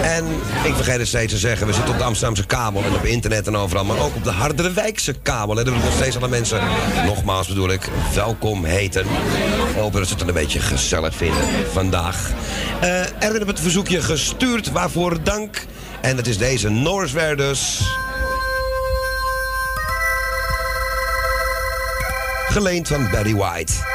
[0.02, 0.26] En
[0.64, 3.48] ik vergeet het steeds te zeggen, we zitten op de Amsterdamse kabel en op internet
[3.48, 3.86] en overal.
[3.86, 5.58] Maar ook op de Harderwijkse kabel.
[5.58, 6.60] En daar wil ik nog steeds alle mensen,
[7.06, 9.06] nogmaals bedoel ik, welkom heten.
[9.76, 12.32] Hoop dat ze het een beetje gezellig vinden vandaag.
[12.82, 15.66] Eh Erwin heeft het verzoekje gestuurd, waarvoor dank.
[16.02, 17.82] En het is deze Norris Werders.
[22.54, 23.93] Geleend van Barry White.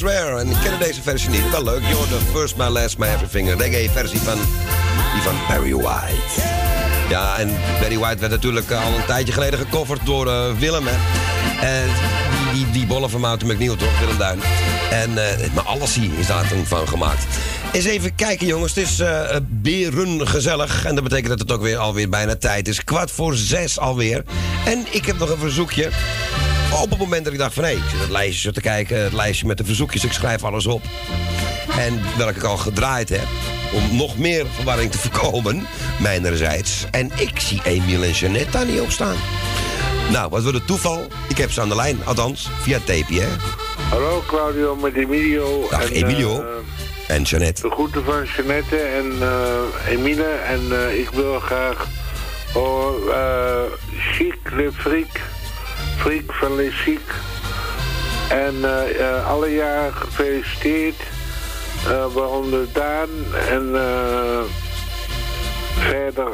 [0.00, 1.50] En ik ken deze versie niet.
[1.50, 3.50] Wel leuk, You're the first, my last, my everything.
[3.50, 4.38] Een reggae versie van,
[5.12, 6.40] die van Barry White.
[7.08, 7.48] Ja, en
[7.80, 10.86] Barry White werd natuurlijk eh, al een tijdje geleden gecoverd door eh, Willem.
[11.60, 11.88] En
[12.52, 14.00] die, die, bollen van Mountain McNeil, toch?
[14.00, 14.40] Willem Duin.
[14.90, 17.24] En, eh maar alles hier is daar toen van gemaakt.
[17.72, 18.74] Eens even kijken, jongens.
[18.74, 20.84] Het is eh beren gezellig.
[20.84, 22.84] En dat betekent dat het ook weer alweer bijna tijd is.
[22.84, 24.24] Kwart voor zes alweer.
[24.64, 25.90] En ik heb nog een verzoekje.
[26.80, 27.64] Op het moment dat ik dacht van...
[27.64, 29.02] hé, ik zit het lijstje zo te kijken.
[29.02, 30.04] Het lijstje met de verzoekjes.
[30.04, 30.82] Ik schrijf alles op.
[31.78, 33.26] En welke ik al gedraaid heb.
[33.72, 35.66] Om nog meer verwarring te voorkomen.
[36.00, 36.84] Mijnerzijds.
[36.90, 39.16] En ik zie Emiel en Jeannette daar niet op staan.
[40.10, 41.06] Nou, wat wordt het toeval?
[41.28, 41.98] Ik heb ze aan de lijn.
[42.04, 43.26] Althans, via tape, hè?
[43.90, 45.66] Hallo Claudio met Emilio.
[45.70, 46.40] Dag, en, Emilio.
[47.06, 47.62] eh, En Jeannette.
[47.62, 50.24] de groeten van Jeannette en eh Emile.
[50.46, 51.86] En eh, ik wil graag
[52.54, 52.90] oh,
[54.14, 55.20] Chic Le Fric.
[55.96, 57.00] Fric van Chic.
[58.28, 61.00] En eh, eh, alle jaren gefeliciteerd.
[61.86, 63.08] eh, waaronder Daan.
[63.48, 63.70] En
[65.78, 66.28] verder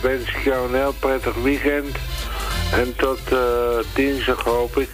[0.00, 1.96] wens ik jou een heel prettig weekend.
[2.72, 3.18] En tot
[3.94, 4.90] dinsdag hoop ik.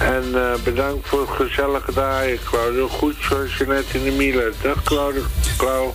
[0.00, 2.88] En eh, bedankt voor het gezellige draaien, Claudio.
[2.88, 4.52] Goed zoals je net in de Miele.
[4.62, 5.22] Dag, Claudio.
[5.56, 5.90] Clau.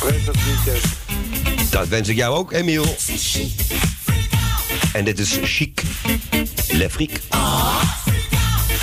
[0.00, 0.84] Prettig weekend.
[1.70, 2.84] Dat wens ik jou ook, Emiel.
[4.94, 5.82] En dit is Chic.
[6.68, 7.20] Le Fric.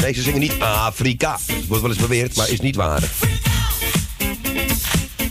[0.02, 1.40] Nee, ze zingen niet Afrika.
[1.68, 3.04] Wordt wel eens beweerd, maar is niet waar.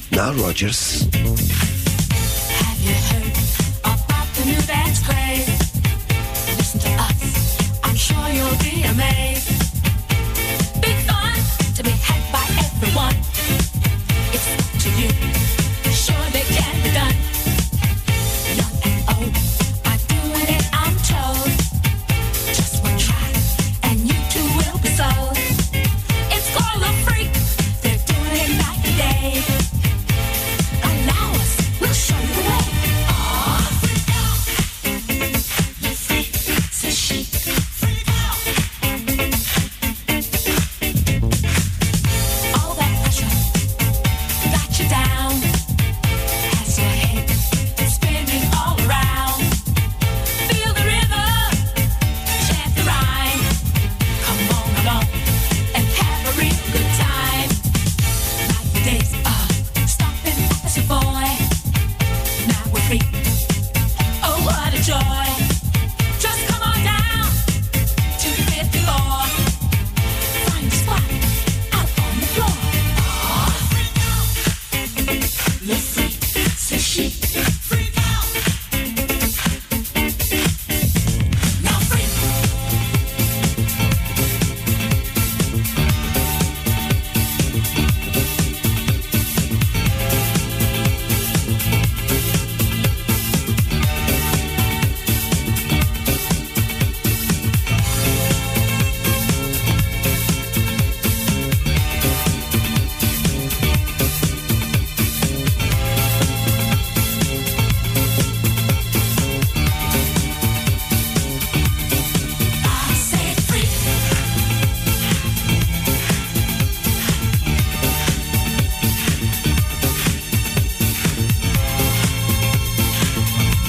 [0.09, 0.79] Nou, Rogers.
[8.33, 9.49] You'll be amazed.
[10.81, 13.20] Big fun to be had by everyone.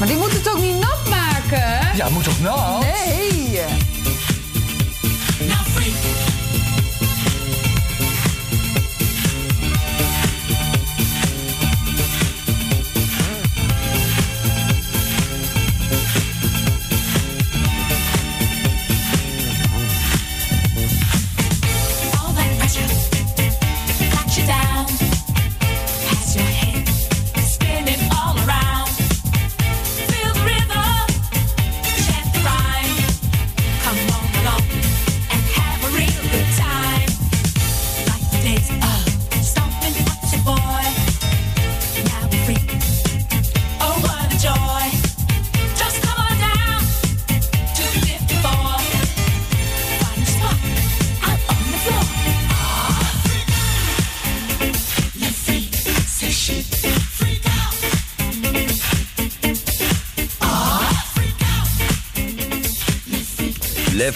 [0.01, 1.95] Maar die moet het ook niet nat maken?
[1.95, 2.79] Ja, moet toch nat?
[2.79, 3.59] Nee.
[5.47, 6.40] Now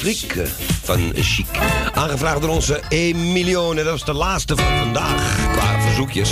[0.05, 0.45] Eh,
[0.83, 1.45] van Chic.
[1.93, 3.83] Aangevraagd door onze Emilione.
[3.83, 6.31] Dat is de laatste van vandaag qua verzoekjes.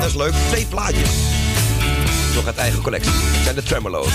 [0.00, 0.32] Dat is leuk.
[0.48, 1.10] Twee plaatjes.
[2.34, 3.12] Nog uit eigen collectie.
[3.12, 4.12] Dat zijn de Tremolo's.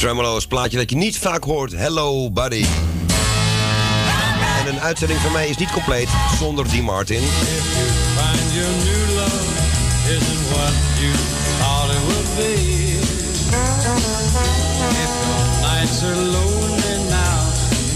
[0.00, 1.72] Tremolo's plaatje dat je niet vaak hoort.
[1.72, 2.64] Hello, buddy.
[4.58, 6.08] En een uitzending van mij is niet compleet
[6.38, 6.82] zonder D.
[6.82, 7.22] Martin.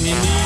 [0.04, 0.43] You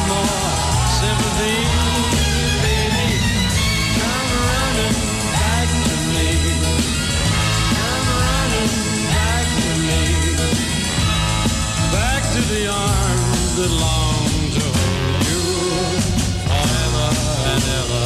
[13.59, 15.43] that long to hold you
[16.47, 17.09] forever
[17.51, 18.05] and ever.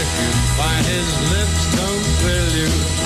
[0.00, 2.97] If you find his lips don't fill you.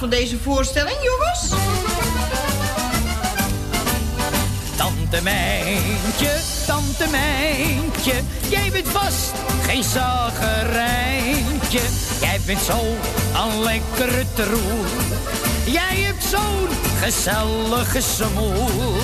[0.00, 1.48] van deze voorstelling, jongens?
[4.76, 8.12] Tante Mijntje, tante Mijntje,
[8.48, 9.32] jij bent vast
[9.66, 11.80] geen zaggerijntje.
[12.20, 12.78] Jij bent zo
[13.34, 14.86] een lekkere troer,
[15.64, 16.68] jij hebt zo'n
[17.00, 18.96] gezellige smoel.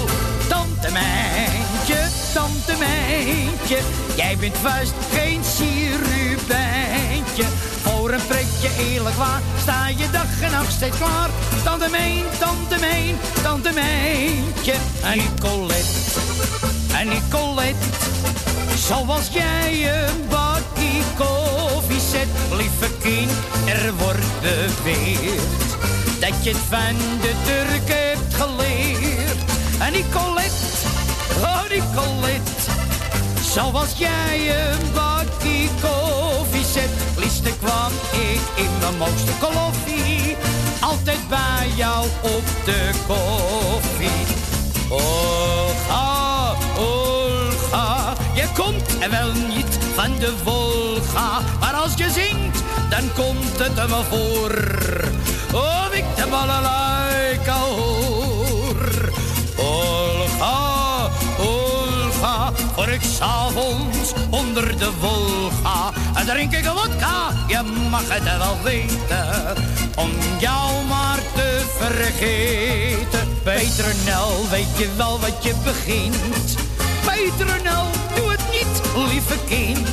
[0.48, 3.78] Tante Mijntje, tante Mijntje,
[4.16, 7.44] jij bent vast geen sierubijntje.
[7.82, 8.45] Voor een prik
[8.78, 11.28] eerlijk waar, sta je dag en nacht steeds klaar.
[11.64, 14.74] Tante Mijn, tante Mijn, tante Mijntje.
[15.02, 15.98] En Nicolette,
[16.98, 17.86] en Nicolette,
[18.76, 22.28] zoals jij een bakkie koffie zet.
[22.56, 23.30] Lieve kind,
[23.66, 25.66] er wordt beweerd
[26.20, 29.36] dat je het van de Turk hebt geleerd.
[29.78, 30.66] En Nicolette,
[31.40, 32.52] oh Nicolette,
[33.52, 37.05] zoals jij een bakkie koffie zet.
[37.52, 40.36] Kwam ik in mijn mooiste koffie,
[40.80, 44.26] altijd bij jou op de koffie.
[44.88, 53.12] Olga, Olga, je komt er wel niet van de Volga, maar als je zingt, dan
[53.14, 54.54] komt het er wel voor.
[55.52, 59.10] Of ik de balalaika hoor.
[59.56, 61.08] Olga,
[61.38, 65.55] Olga, voor ik s'avonds onder de Volga.
[66.26, 69.54] Drink ik een wodka, je mag het wel weten.
[69.96, 73.28] Om jou maar te vergeten.
[73.42, 76.56] Petronel, weet je wel wat je begint?
[77.04, 79.88] Petronel, doe het niet, lieve kind.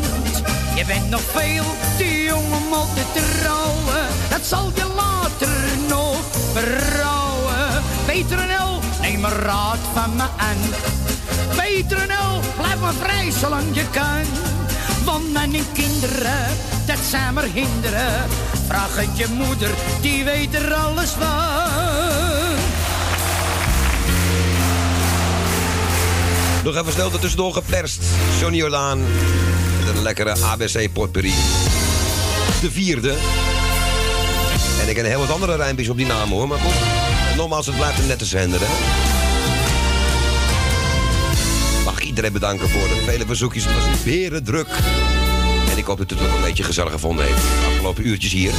[0.75, 1.65] Je bent nog veel
[1.97, 4.07] te jong om al te trouwen.
[4.29, 5.57] Dat zal je later
[5.87, 6.19] nog
[6.53, 7.83] berouwen.
[8.05, 10.61] Petronel, neem een raad van me aan.
[11.55, 14.52] Petronel, blijf maar vrij zolang je kan.
[15.03, 16.47] Want mijn kinderen,
[16.85, 18.29] dat zijn maar hinderen.
[18.67, 19.69] Vraag het je moeder,
[20.01, 21.83] die weet er alles van.
[26.63, 28.03] Nog even snel tussendoor geperst.
[28.39, 28.99] Johnny Jordaan
[29.85, 31.33] met een lekkere ABC potpourri.
[32.61, 33.15] De vierde.
[34.81, 36.73] En ik ken heel wat andere rijmpjes op die naam hoor, maar goed.
[37.35, 39.22] Nogmaals, het blijft een nette zender hè.
[42.13, 43.65] Iedereen bedanken voor de vele verzoekjes.
[43.65, 44.67] Het was weer druk.
[45.71, 47.41] En ik hoop dat u het ook een beetje gezellig gevonden heeft.
[47.41, 48.51] De afgelopen uurtjes hier.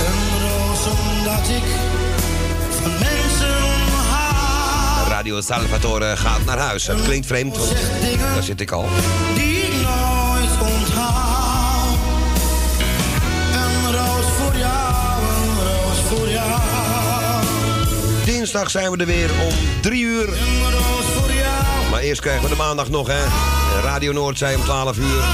[5.08, 6.86] Radio Salvatore gaat naar huis.
[6.86, 7.70] Het klinkt vreemd, want
[8.34, 8.88] daar zit ik al.
[9.34, 11.96] die ik nooit onthaal.
[13.52, 16.60] Een roos voor jou, een roos voor jou.
[18.24, 20.28] Dinsdag zijn we er weer om drie uur.
[21.94, 23.24] Maar eerst krijgen we de maandag nog, hè.
[23.82, 25.24] Radio Noordzee om 12 uur.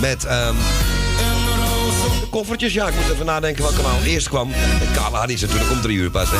[0.00, 0.54] Met ehm
[2.20, 2.72] de koffertjes.
[2.72, 4.52] Ja, ik moet even nadenken wat kanaal eerst kwam.
[4.52, 6.36] En die is natuurlijk om drie uur pas, hè.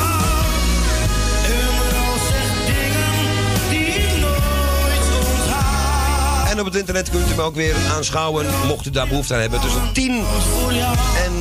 [6.51, 9.40] En op het internet kunt u me ook weer aanschouwen, mocht u daar behoefte aan
[9.40, 10.24] hebben, tussen 10
[11.24, 11.32] en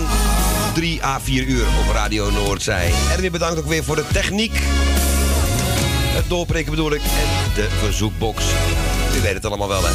[0.74, 2.92] 3 à 4 uur op Radio Noordzij.
[3.14, 4.62] En weer bedankt ook weer voor de techniek.
[6.14, 7.02] Het doorprikken bedoel ik.
[7.02, 8.44] En de verzoekbox.
[9.18, 9.92] U weet het allemaal wel, hè.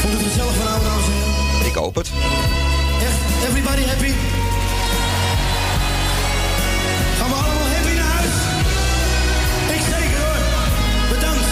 [0.00, 1.66] Vond het gezellig vanavond, dames en heren?
[1.66, 2.10] Ik hoop het.
[3.02, 4.12] Echt, everybody happy?
[7.18, 8.36] Gaan we allemaal happy naar huis?
[9.76, 10.38] Ik zeker hoor.
[11.14, 11.46] Bedankt.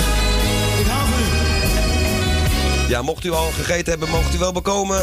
[0.80, 2.88] Ik hou van u.
[2.88, 5.00] Ja, mocht u al gegeten hebben, mocht u wel bekomen.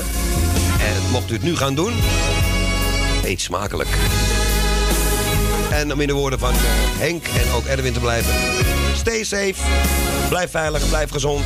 [0.79, 1.93] En mocht u het nu gaan doen,
[3.23, 3.89] eet smakelijk.
[5.81, 6.59] En om in de woorden van eh,
[6.97, 8.33] Henk en ook Erwin te blijven.
[8.95, 9.53] Stay safe,
[10.29, 11.45] blijf veilig, blijf gezond.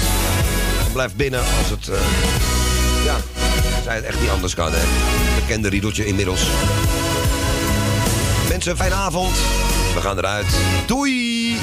[0.93, 1.99] Blijf binnen als het, eh,
[3.05, 3.15] ja,
[3.83, 4.71] zij het echt niet anders kan.
[4.71, 4.79] Hè.
[5.35, 6.41] Bekende riedeltje inmiddels.
[8.49, 9.35] Mensen, fijne avond.
[9.93, 10.47] We gaan eruit.
[10.85, 11.57] Doei!